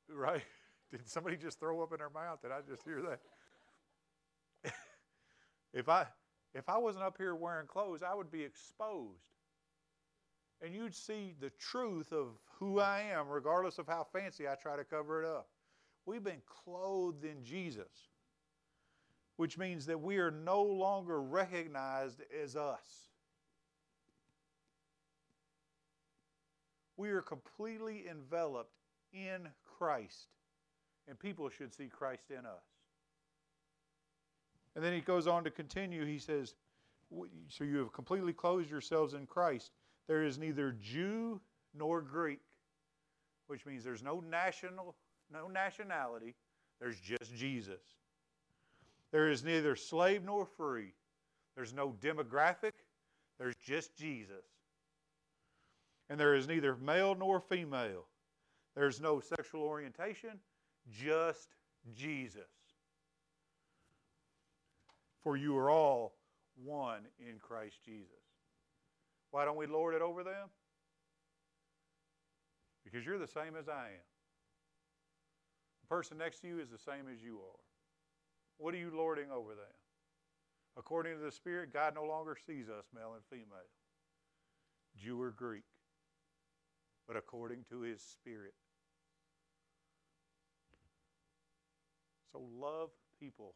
right? 0.08 0.42
Did 0.90 1.08
somebody 1.08 1.36
just 1.36 1.58
throw 1.58 1.82
up 1.82 1.92
in 1.92 1.98
their 1.98 2.10
mouth? 2.10 2.40
Did 2.42 2.52
I 2.52 2.60
just 2.68 2.82
hear 2.84 3.02
that? 3.02 4.72
if 5.74 5.88
I 5.88 6.06
if 6.54 6.68
I 6.68 6.78
wasn't 6.78 7.04
up 7.04 7.16
here 7.18 7.34
wearing 7.34 7.66
clothes, 7.66 8.02
I 8.02 8.14
would 8.14 8.30
be 8.30 8.42
exposed. 8.42 9.20
And 10.62 10.74
you'd 10.74 10.94
see 10.94 11.34
the 11.38 11.50
truth 11.58 12.12
of 12.12 12.28
who 12.58 12.80
I 12.80 13.02
am, 13.12 13.28
regardless 13.28 13.78
of 13.78 13.86
how 13.86 14.06
fancy 14.10 14.48
I 14.48 14.54
try 14.54 14.76
to 14.76 14.84
cover 14.84 15.22
it 15.22 15.28
up. 15.28 15.48
We've 16.06 16.24
been 16.24 16.40
clothed 16.46 17.24
in 17.24 17.44
Jesus 17.44 18.08
which 19.36 19.58
means 19.58 19.86
that 19.86 20.00
we 20.00 20.16
are 20.18 20.30
no 20.30 20.62
longer 20.62 21.20
recognized 21.20 22.22
as 22.42 22.56
us. 22.56 23.10
We 26.96 27.10
are 27.10 27.20
completely 27.20 28.04
enveloped 28.10 28.72
in 29.12 29.48
Christ, 29.78 30.28
and 31.08 31.18
people 31.18 31.48
should 31.48 31.74
see 31.74 31.86
Christ 31.86 32.30
in 32.30 32.46
us. 32.46 32.64
And 34.74 34.84
then 34.84 34.92
he 34.92 35.00
goes 35.00 35.26
on 35.26 35.44
to 35.44 35.50
continue. 35.50 36.04
He 36.04 36.18
says, 36.18 36.54
So 37.48 37.64
you 37.64 37.78
have 37.78 37.92
completely 37.92 38.32
closed 38.32 38.70
yourselves 38.70 39.14
in 39.14 39.26
Christ. 39.26 39.70
There 40.06 40.22
is 40.22 40.38
neither 40.38 40.76
Jew 40.82 41.40
nor 41.74 42.00
Greek, 42.00 42.40
which 43.46 43.64
means 43.64 43.82
there's 43.82 44.02
no 44.02 44.20
national, 44.20 44.94
no 45.32 45.48
nationality. 45.48 46.34
There's 46.80 47.00
just 47.00 47.34
Jesus. 47.34 47.80
There 49.12 49.30
is 49.30 49.42
neither 49.42 49.76
slave 49.76 50.24
nor 50.24 50.44
free. 50.44 50.92
There's 51.54 51.72
no 51.72 51.94
demographic. 52.02 52.72
There's 53.38 53.56
just 53.64 53.96
Jesus. 53.96 54.44
And 56.10 56.20
there 56.20 56.34
is 56.34 56.46
neither 56.46 56.76
male 56.76 57.14
nor 57.14 57.40
female. 57.40 58.04
There's 58.76 59.00
no 59.00 59.20
sexual 59.20 59.62
orientation, 59.62 60.38
just 60.90 61.48
Jesus. 61.94 62.42
For 65.22 65.36
you 65.36 65.56
are 65.56 65.70
all 65.70 66.12
one 66.62 67.00
in 67.18 67.38
Christ 67.38 67.78
Jesus. 67.84 68.10
Why 69.30 69.46
don't 69.46 69.56
we 69.56 69.66
lord 69.66 69.94
it 69.94 70.02
over 70.02 70.22
them? 70.22 70.48
Because 72.84 73.04
you're 73.04 73.18
the 73.18 73.26
same 73.26 73.56
as 73.58 73.68
I 73.68 73.86
am. 73.86 74.06
The 75.82 75.88
person 75.88 76.18
next 76.18 76.40
to 76.40 76.48
you 76.48 76.60
is 76.60 76.68
the 76.68 76.78
same 76.78 77.06
as 77.12 77.22
you 77.22 77.36
are. 77.36 77.60
What 78.58 78.74
are 78.74 78.78
you 78.78 78.90
lording 78.94 79.30
over 79.30 79.50
them? 79.50 79.74
According 80.78 81.16
to 81.16 81.24
the 81.24 81.32
Spirit, 81.32 81.72
God 81.72 81.94
no 81.94 82.04
longer 82.04 82.36
sees 82.46 82.68
us 82.68 82.84
male 82.94 83.14
and 83.14 83.24
female, 83.30 83.58
Jew 84.96 85.20
or 85.20 85.30
Greek, 85.30 85.64
but 87.08 87.16
according 87.16 87.64
to 87.70 87.80
His 87.80 88.02
Spirit. 88.02 88.52
So 92.36 92.42
love 92.60 92.90
people 93.18 93.54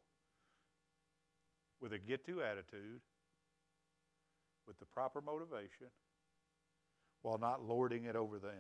with 1.83 1.93
a 1.93 1.99
get 1.99 2.25
to 2.25 2.43
attitude, 2.43 3.01
with 4.67 4.79
the 4.79 4.87
proper 4.87 5.21
motivation, 5.21 5.89
while 7.21 7.37
not 7.37 7.63
lording 7.63 8.05
it 8.05 8.17
over 8.17 8.39
them. 8.39 8.53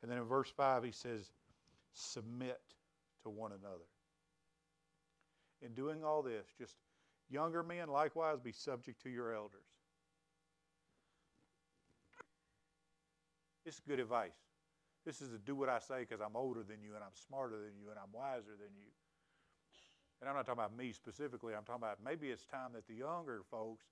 And 0.00 0.10
then 0.10 0.16
in 0.16 0.24
verse 0.24 0.50
5, 0.56 0.84
he 0.84 0.90
says, 0.90 1.30
submit 1.92 2.60
to 3.24 3.30
one 3.30 3.52
another 3.52 3.84
in 5.60 5.74
doing 5.74 6.02
all 6.02 6.22
this, 6.22 6.46
just 6.58 6.76
younger 7.28 7.62
men 7.62 7.88
likewise 7.88 8.38
be 8.40 8.52
subject 8.52 9.02
to 9.02 9.10
your 9.10 9.34
elders. 9.34 9.60
It's 13.66 13.80
good 13.86 14.00
advice. 14.00 14.30
This 15.04 15.20
is 15.20 15.30
to 15.30 15.38
do 15.38 15.56
what 15.56 15.68
I 15.68 15.78
say 15.78 16.00
because 16.00 16.20
I'm 16.20 16.36
older 16.36 16.62
than 16.62 16.80
you 16.82 16.94
and 16.94 17.02
I'm 17.02 17.16
smarter 17.26 17.56
than 17.58 17.74
you 17.80 17.90
and 17.90 17.98
I'm 17.98 18.12
wiser 18.12 18.54
than 18.58 18.70
you. 18.76 18.90
And 20.20 20.28
I'm 20.28 20.36
not 20.36 20.46
talking 20.46 20.60
about 20.60 20.76
me 20.76 20.92
specifically. 20.92 21.54
I'm 21.54 21.64
talking 21.64 21.82
about 21.82 21.98
maybe 22.04 22.28
it's 22.28 22.44
time 22.44 22.70
that 22.74 22.86
the 22.86 22.94
younger 22.94 23.42
folks 23.50 23.86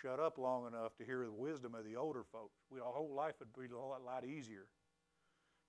shut 0.00 0.20
up 0.20 0.38
long 0.38 0.66
enough 0.66 0.96
to 0.96 1.04
hear 1.04 1.24
the 1.24 1.32
wisdom 1.32 1.74
of 1.74 1.84
the 1.84 1.96
older 1.96 2.24
folks. 2.30 2.60
We, 2.70 2.80
our 2.80 2.92
whole 2.92 3.12
life 3.14 3.34
would 3.40 3.52
be 3.52 3.74
a 3.74 3.78
lot, 3.78 4.04
lot 4.04 4.24
easier. 4.24 4.66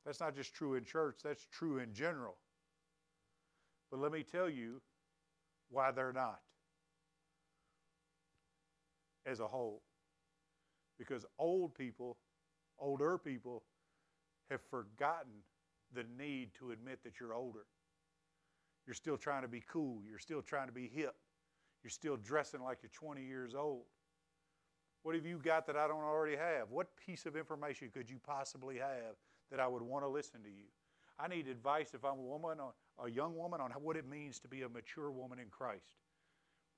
That's 0.06 0.20
not 0.20 0.36
just 0.36 0.54
true 0.54 0.76
in 0.76 0.84
church, 0.84 1.20
that's 1.24 1.48
true 1.52 1.80
in 1.80 1.94
general. 1.94 2.36
But 3.90 4.00
let 4.00 4.12
me 4.12 4.24
tell 4.24 4.50
you 4.50 4.82
why 5.70 5.92
they're 5.92 6.14
not 6.14 6.40
as 9.26 9.40
a 9.40 9.48
whole. 9.48 9.82
Because 11.00 11.26
old 11.40 11.74
people, 11.74 12.18
older 12.80 13.18
people, 13.18 13.64
have 14.50 14.62
forgotten 14.70 15.32
the 15.94 16.06
need 16.18 16.54
to 16.56 16.72
admit 16.72 17.04
that 17.04 17.20
you're 17.20 17.34
older. 17.34 17.66
You're 18.86 18.94
still 18.94 19.18
trying 19.18 19.44
to 19.44 19.48
be 19.48 19.64
cool. 19.68 20.02
You're 20.08 20.20
still 20.20 20.42
trying 20.42 20.68
to 20.68 20.74
be 20.74 20.88
hip. 20.88 21.16
You're 21.84 21.92
still 21.92 22.18
dressing 22.18 22.62
like 22.62 22.80
you're 22.82 22.92
20 22.94 23.24
years 23.24 23.56
old. 23.56 23.84
What 25.04 25.16
have 25.16 25.26
you 25.26 25.38
got 25.38 25.68
that 25.68 25.76
I 25.76 25.88
don't 25.88 26.04
already 26.04 26.38
have? 26.38 26.70
What 26.70 26.88
piece 27.06 27.26
of 27.26 27.36
information 27.36 27.90
could 27.94 28.10
you 28.10 28.18
possibly 28.26 28.78
have 28.78 29.16
that 29.52 29.60
I 29.60 29.68
would 29.68 29.82
want 29.82 30.04
to 30.06 30.10
listen 30.10 30.42
to 30.44 30.50
you? 30.50 30.66
I 31.20 31.28
need 31.28 31.48
advice 31.48 31.94
if 31.94 32.04
I'm 32.06 32.20
a 32.20 32.24
woman, 32.24 32.58
uh, 32.60 33.04
a 33.04 33.10
young 33.10 33.36
woman, 33.36 33.62
on 33.62 33.72
what 33.72 33.98
it 33.98 34.08
means 34.08 34.40
to 34.40 34.48
be 34.48 34.64
a 34.64 34.70
mature 34.70 35.12
woman 35.12 35.40
in 35.40 35.48
Christ. 35.50 35.98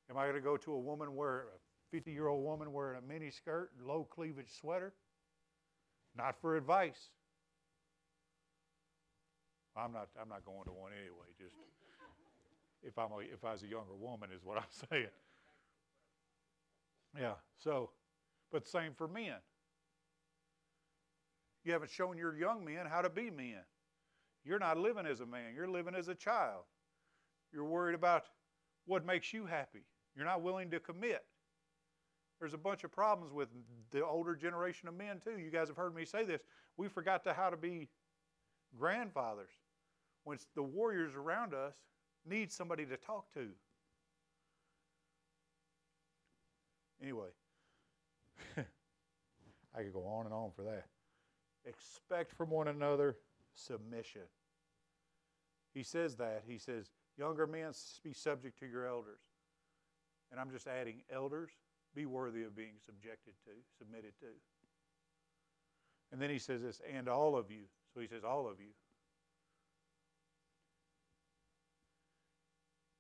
Am 0.10 0.18
I 0.18 0.24
going 0.24 0.36
to 0.36 0.42
go 0.42 0.58
to 0.58 0.74
a 0.74 0.80
woman 0.80 1.16
where 1.16 1.42
a 1.42 1.92
50 1.92 2.12
year 2.12 2.28
old 2.28 2.44
woman 2.44 2.74
wearing 2.74 2.98
a 2.98 3.02
mini 3.02 3.32
skirt 3.32 3.72
low 3.82 4.04
cleavage 4.04 4.52
sweater? 4.60 4.94
Not 6.18 6.36
for 6.42 6.58
advice. 6.58 7.10
I'm 9.78 9.92
not, 9.92 10.08
I'm 10.22 10.30
not 10.30 10.46
going 10.46 10.64
to 10.66 10.72
one 10.72 10.92
anyway, 10.94 11.28
just 11.38 11.56
if, 12.82 12.98
I'm 12.98 13.12
a, 13.12 13.20
if 13.20 13.44
I 13.44 13.52
was 13.52 13.64
a 13.64 13.68
younger 13.68 13.96
woman, 14.00 14.30
is 14.34 14.44
what 14.44 14.58
I'm 14.58 14.64
saying. 14.90 15.08
Yeah, 17.20 17.34
so, 17.58 17.92
but 18.52 18.68
same 18.68 18.94
for 18.94 19.08
men. 19.08 19.36
You 21.64 21.74
haven't 21.74 21.92
shown 21.92 22.18
your 22.18 22.38
young 22.38 22.64
men 22.64 22.86
how 22.88 23.02
to 23.02 23.10
be 23.10 23.30
men. 23.30 23.62
You're 24.44 24.60
not 24.60 24.78
living 24.78 25.08
as 25.08 25.22
a 25.22 25.26
man, 25.26 25.54
you're 25.56 25.68
living 25.68 25.96
as 25.96 26.08
a 26.08 26.16
child. 26.16 26.64
You're 27.52 27.66
worried 27.66 27.96
about 27.96 28.26
what 28.86 29.06
makes 29.06 29.34
you 29.34 29.46
happy. 29.46 29.84
You're 30.16 30.26
not 30.26 30.42
willing 30.42 30.70
to 30.72 30.80
commit. 30.80 31.24
There's 32.40 32.54
a 32.54 32.58
bunch 32.58 32.84
of 32.84 32.92
problems 32.92 33.34
with 33.34 33.48
the 33.92 34.06
older 34.06 34.36
generation 34.36 34.88
of 34.88 34.96
men, 34.96 35.22
too. 35.24 35.40
You 35.40 35.50
guys 35.50 35.70
have 35.70 35.78
heard 35.78 35.96
me 35.96 36.06
say 36.06 36.26
this. 36.26 36.44
We 36.78 36.90
forgot 36.90 37.24
to 37.24 37.34
how 37.34 37.50
to 37.50 37.58
be 37.58 37.88
grandfathers 38.78 39.52
when 40.26 40.38
the 40.56 40.64
warriors 40.64 41.14
around 41.16 41.54
us 41.54 41.74
need 42.28 42.52
somebody 42.52 42.86
to 42.86 42.98
talk 42.98 43.32
to. 43.34 43.48
Anyway, 47.02 47.30
I 48.58 49.84
could 49.84 49.94
go 49.94 50.06
on 50.06 50.26
and 50.26 50.34
on 50.34 50.52
for 50.56 50.64
that. 50.64 50.86
Expect 51.66 52.34
from 52.34 52.50
one 52.50 52.68
another 52.68 53.18
submission. 53.54 54.22
He 55.74 55.84
says 55.84 56.16
that. 56.16 56.44
He 56.48 56.58
says, 56.58 56.90
Younger 57.18 57.48
men, 57.48 57.72
be 58.04 58.14
subject 58.14 58.60
to 58.60 58.66
your 58.66 58.86
elders. 58.86 59.20
And 60.32 60.40
I'm 60.40 60.52
just 60.52 60.68
adding, 60.68 61.02
elders, 61.14 61.52
be 61.96 62.06
worthy 62.06 62.44
of 62.44 62.56
being 62.56 62.74
subjected 62.86 63.34
to, 63.46 63.52
submitted 63.78 64.14
to. 64.20 64.28
And 66.12 66.22
then 66.22 66.30
he 66.30 66.40
says 66.40 66.62
this, 66.62 66.82
and 66.94 67.08
all 67.08 67.38
of 67.38 67.50
you. 67.52 67.64
So 67.94 68.02
he 68.02 68.08
says, 68.08 68.24
all 68.24 68.48
of 68.48 68.60
you. 68.60 68.72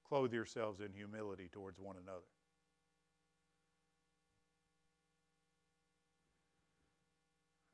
Clothe 0.08 0.34
yourselves 0.34 0.80
in 0.82 0.94
humility 0.94 1.50
towards 1.52 1.80
one 1.80 1.96
another. 2.02 2.30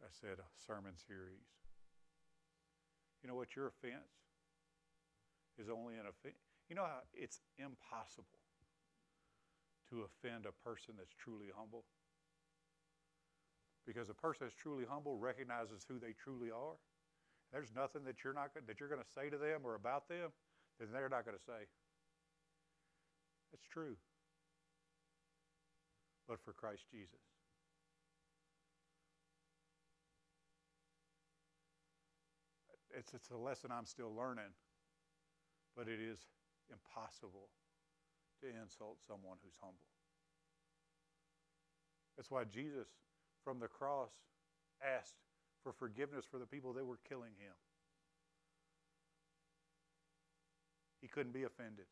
I 0.01 0.07
said 0.09 0.39
a 0.39 0.49
sermon 0.65 0.93
series. 0.95 1.43
You 3.21 3.29
know 3.29 3.35
what? 3.35 3.55
Your 3.55 3.67
offense 3.67 4.11
is 5.59 5.69
only 5.69 5.95
an 5.95 6.07
offense. 6.07 6.39
You 6.69 6.75
know 6.75 6.87
how 6.87 7.03
it's 7.13 7.41
impossible 7.59 8.39
to 9.91 10.07
offend 10.07 10.47
a 10.47 10.55
person 10.67 10.95
that's 10.97 11.13
truly 11.13 11.51
humble? 11.55 11.83
Because 13.85 14.09
a 14.09 14.15
person 14.15 14.47
that's 14.47 14.55
truly 14.55 14.85
humble 14.87 15.17
recognizes 15.17 15.83
who 15.87 15.99
they 15.99 16.15
truly 16.15 16.49
are. 16.49 16.79
There's 17.51 17.75
nothing 17.75 18.03
that 18.05 18.23
you're 18.23 18.33
not 18.33 18.55
that 18.55 18.79
you're 18.79 18.89
going 18.89 19.03
to 19.03 19.13
say 19.13 19.29
to 19.29 19.37
them 19.37 19.61
or 19.63 19.75
about 19.75 20.07
them 20.07 20.31
that 20.79 20.91
they're 20.91 21.11
not 21.11 21.25
going 21.25 21.37
to 21.37 21.43
say. 21.43 21.67
That's 23.51 23.67
true. 23.67 23.95
But 26.27 26.39
for 26.43 26.53
Christ 26.53 26.83
Jesus. 26.89 27.19
It's, 32.97 33.13
it's 33.13 33.29
a 33.29 33.37
lesson 33.37 33.71
I'm 33.71 33.85
still 33.85 34.13
learning, 34.15 34.51
but 35.75 35.87
it 35.87 35.99
is 35.99 36.19
impossible 36.71 37.47
to 38.41 38.47
insult 38.47 38.97
someone 39.07 39.37
who's 39.43 39.55
humble. 39.61 39.87
That's 42.17 42.29
why 42.29 42.43
Jesus, 42.43 42.87
from 43.43 43.59
the 43.59 43.67
cross, 43.67 44.11
asked 44.83 45.15
for 45.63 45.71
forgiveness 45.71 46.25
for 46.29 46.37
the 46.37 46.45
people 46.45 46.73
that 46.73 46.85
were 46.85 46.99
killing 47.07 47.31
him. 47.39 47.53
He 51.01 51.07
couldn't 51.07 51.33
be 51.33 51.43
offended 51.43 51.85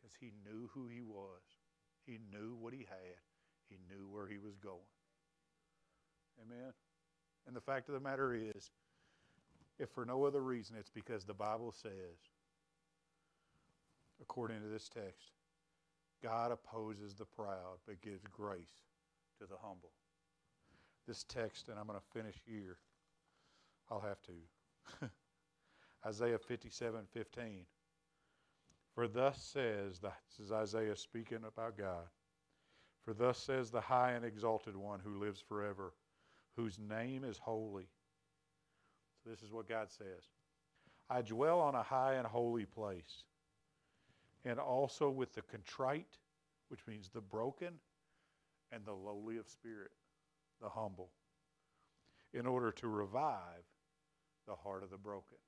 because 0.00 0.16
he 0.18 0.32
knew 0.44 0.68
who 0.72 0.86
he 0.86 1.02
was. 1.02 1.42
He 2.06 2.18
knew 2.32 2.56
what 2.58 2.72
he 2.72 2.80
had. 2.80 3.20
He 3.68 3.78
knew 3.88 4.08
where 4.08 4.26
he 4.26 4.38
was 4.38 4.56
going. 4.56 4.78
Amen. 6.44 6.72
And 7.46 7.54
the 7.54 7.60
fact 7.60 7.88
of 7.88 7.94
the 7.94 8.00
matter 8.00 8.34
is, 8.34 8.70
if 9.78 9.90
for 9.90 10.04
no 10.04 10.24
other 10.24 10.40
reason, 10.40 10.76
it's 10.78 10.90
because 10.90 11.24
the 11.24 11.34
Bible 11.34 11.72
says, 11.72 12.18
according 14.20 14.60
to 14.60 14.68
this 14.68 14.88
text, 14.88 15.32
God 16.22 16.52
opposes 16.52 17.14
the 17.14 17.24
proud 17.24 17.78
but 17.86 18.00
gives 18.02 18.22
grace 18.30 18.84
to 19.38 19.46
the 19.46 19.56
humble. 19.60 19.92
This 21.08 21.24
text, 21.24 21.68
and 21.68 21.78
I'm 21.78 21.86
going 21.86 21.98
to 21.98 22.18
finish 22.18 22.36
here. 22.46 22.76
I'll 23.90 24.00
have 24.00 24.20
to. 24.22 25.06
Isaiah 26.06 26.38
57 26.38 27.00
15. 27.12 27.64
For 29.00 29.08
thus 29.08 29.42
says, 29.42 29.98
this 29.98 30.12
is 30.44 30.52
Isaiah 30.52 30.94
speaking 30.94 31.38
about 31.48 31.78
God. 31.78 32.04
For 33.02 33.14
thus 33.14 33.38
says 33.38 33.70
the 33.70 33.80
high 33.80 34.12
and 34.12 34.26
exalted 34.26 34.76
one 34.76 35.00
who 35.02 35.18
lives 35.18 35.40
forever, 35.40 35.94
whose 36.54 36.78
name 36.78 37.24
is 37.24 37.38
holy. 37.38 37.88
So 39.24 39.30
this 39.30 39.40
is 39.40 39.52
what 39.52 39.66
God 39.66 39.90
says 39.90 40.28
I 41.08 41.22
dwell 41.22 41.60
on 41.60 41.74
a 41.76 41.82
high 41.82 42.16
and 42.16 42.26
holy 42.26 42.66
place, 42.66 43.24
and 44.44 44.58
also 44.58 45.08
with 45.08 45.32
the 45.32 45.40
contrite, 45.50 46.18
which 46.68 46.86
means 46.86 47.08
the 47.08 47.22
broken, 47.22 47.72
and 48.70 48.84
the 48.84 48.92
lowly 48.92 49.38
of 49.38 49.48
spirit, 49.48 49.92
the 50.60 50.68
humble, 50.68 51.08
in 52.34 52.46
order 52.46 52.70
to 52.72 52.86
revive 52.86 53.64
the 54.46 54.56
heart 54.56 54.82
of 54.82 54.90
the 54.90 54.98
broken, 54.98 55.38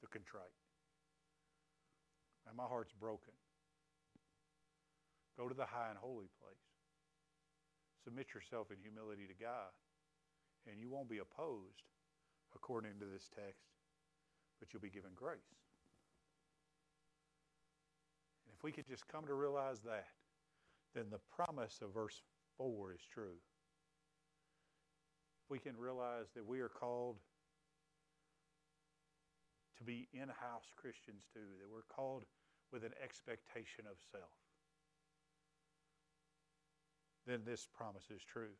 the 0.00 0.08
contrite. 0.08 0.44
And 2.46 2.56
my 2.56 2.64
heart's 2.64 2.92
broken. 2.92 3.34
Go 5.36 5.48
to 5.48 5.54
the 5.54 5.66
high 5.66 5.90
and 5.90 5.98
holy 5.98 6.30
place. 6.40 6.66
Submit 8.04 8.28
yourself 8.34 8.70
in 8.70 8.78
humility 8.80 9.26
to 9.26 9.34
God, 9.34 9.74
and 10.70 10.80
you 10.80 10.88
won't 10.88 11.10
be 11.10 11.18
opposed 11.18 11.90
according 12.54 12.98
to 13.00 13.06
this 13.06 13.28
text, 13.34 13.66
but 14.60 14.72
you'll 14.72 14.80
be 14.80 14.88
given 14.88 15.10
grace. 15.14 15.58
And 18.46 18.54
if 18.56 18.62
we 18.62 18.72
could 18.72 18.86
just 18.86 19.06
come 19.08 19.26
to 19.26 19.34
realize 19.34 19.80
that, 19.80 20.06
then 20.94 21.06
the 21.10 21.20
promise 21.34 21.80
of 21.82 21.92
verse 21.92 22.22
4 22.56 22.92
is 22.92 23.00
true. 23.12 23.36
If 25.44 25.50
we 25.50 25.58
can 25.58 25.76
realize 25.76 26.26
that 26.34 26.46
we 26.46 26.60
are 26.60 26.68
called 26.68 27.16
to 29.76 29.84
be 29.84 30.08
in 30.14 30.28
house 30.28 30.72
Christians 30.76 31.24
too, 31.34 31.46
that 31.60 31.68
we're 31.70 31.82
called 31.94 32.24
with 32.72 32.84
an 32.84 32.92
expectation 33.02 33.84
of 33.90 33.96
self, 34.10 34.30
then 37.26 37.40
this 37.44 37.66
promise 37.76 38.04
is 38.14 38.22
true. 38.22 38.54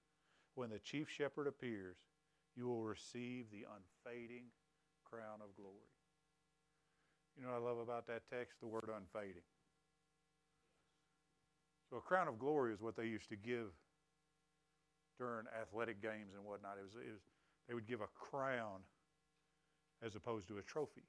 When 0.54 0.70
the 0.70 0.78
chief 0.78 1.08
shepherd 1.08 1.46
appears, 1.46 1.96
you 2.56 2.66
will 2.66 2.82
receive 2.82 3.46
the 3.50 3.66
unfading 3.68 4.44
crown 5.04 5.40
of 5.42 5.54
glory. 5.56 5.92
You 7.36 7.44
know 7.44 7.52
what 7.52 7.62
I 7.62 7.68
love 7.68 7.78
about 7.78 8.06
that 8.08 8.22
text? 8.30 8.60
The 8.60 8.66
word 8.66 8.88
unfading. 8.88 9.44
So, 11.90 11.98
a 11.98 12.00
crown 12.00 12.26
of 12.26 12.38
glory 12.38 12.72
is 12.72 12.80
what 12.80 12.96
they 12.96 13.06
used 13.06 13.28
to 13.28 13.36
give 13.36 13.70
during 15.18 15.46
athletic 15.60 16.02
games 16.02 16.34
and 16.34 16.44
whatnot. 16.44 16.76
It 16.78 16.84
was, 16.84 16.94
it 16.94 17.12
was, 17.12 17.20
they 17.68 17.74
would 17.74 17.86
give 17.86 18.00
a 18.00 18.08
crown 18.14 18.80
as 20.02 20.16
opposed 20.16 20.48
to 20.48 20.58
a 20.58 20.62
trophy. 20.62 21.04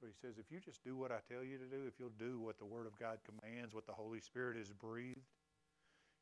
So 0.00 0.06
he 0.06 0.14
says, 0.14 0.38
if 0.38 0.46
you 0.50 0.60
just 0.60 0.84
do 0.84 0.96
what 0.96 1.10
I 1.10 1.18
tell 1.26 1.42
you 1.42 1.58
to 1.58 1.66
do, 1.66 1.82
if 1.86 1.98
you'll 1.98 2.14
do 2.18 2.38
what 2.38 2.58
the 2.58 2.64
Word 2.64 2.86
of 2.86 2.96
God 2.98 3.18
commands, 3.26 3.74
what 3.74 3.86
the 3.86 3.92
Holy 3.92 4.20
Spirit 4.20 4.56
has 4.56 4.72
breathed, 4.72 5.26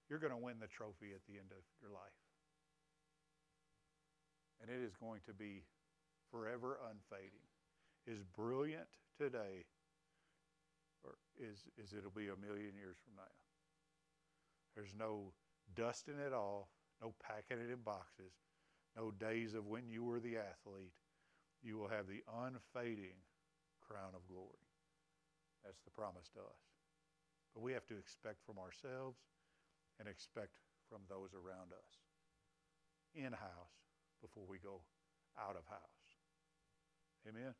you're 0.08 0.18
going 0.18 0.32
to 0.32 0.40
win 0.40 0.56
the 0.60 0.66
trophy 0.66 1.12
at 1.12 1.20
the 1.28 1.36
end 1.36 1.52
of 1.52 1.60
your 1.82 1.90
life. 1.90 2.16
And 4.62 4.70
it 4.70 4.80
is 4.82 4.96
going 4.96 5.20
to 5.26 5.34
be 5.34 5.64
forever 6.30 6.78
unfading. 6.88 7.44
Is 8.06 8.22
brilliant 8.22 8.86
today, 9.18 9.66
or 11.02 11.16
is, 11.36 11.66
is 11.76 11.92
it'll 11.92 12.14
be 12.14 12.28
a 12.28 12.38
million 12.38 12.72
years 12.78 12.96
from 13.02 13.16
now. 13.16 13.34
There's 14.76 14.94
no 14.96 15.32
dusting 15.74 16.20
it 16.24 16.32
off, 16.32 16.68
no 17.02 17.14
packing 17.20 17.58
it 17.58 17.72
in 17.72 17.80
boxes, 17.84 18.30
no 18.96 19.10
days 19.10 19.54
of 19.54 19.66
when 19.66 19.90
you 19.90 20.04
were 20.04 20.20
the 20.20 20.36
athlete. 20.36 20.94
You 21.64 21.78
will 21.78 21.88
have 21.88 22.06
the 22.06 22.22
unfading 22.32 23.18
crown 23.86 24.12
of 24.18 24.26
glory. 24.26 24.66
That's 25.64 25.80
the 25.82 25.94
promise 25.94 26.28
to 26.34 26.42
us. 26.42 26.62
But 27.54 27.62
we 27.62 27.72
have 27.72 27.86
to 27.86 27.96
expect 27.96 28.44
from 28.44 28.58
ourselves 28.58 29.18
and 29.98 30.06
expect 30.06 30.58
from 30.90 31.06
those 31.08 31.32
around 31.32 31.72
us 31.72 31.92
in 33.14 33.32
house 33.32 33.78
before 34.20 34.44
we 34.46 34.58
go 34.58 34.82
out 35.38 35.56
of 35.56 35.64
house. 35.66 36.06
Amen. 37.26 37.54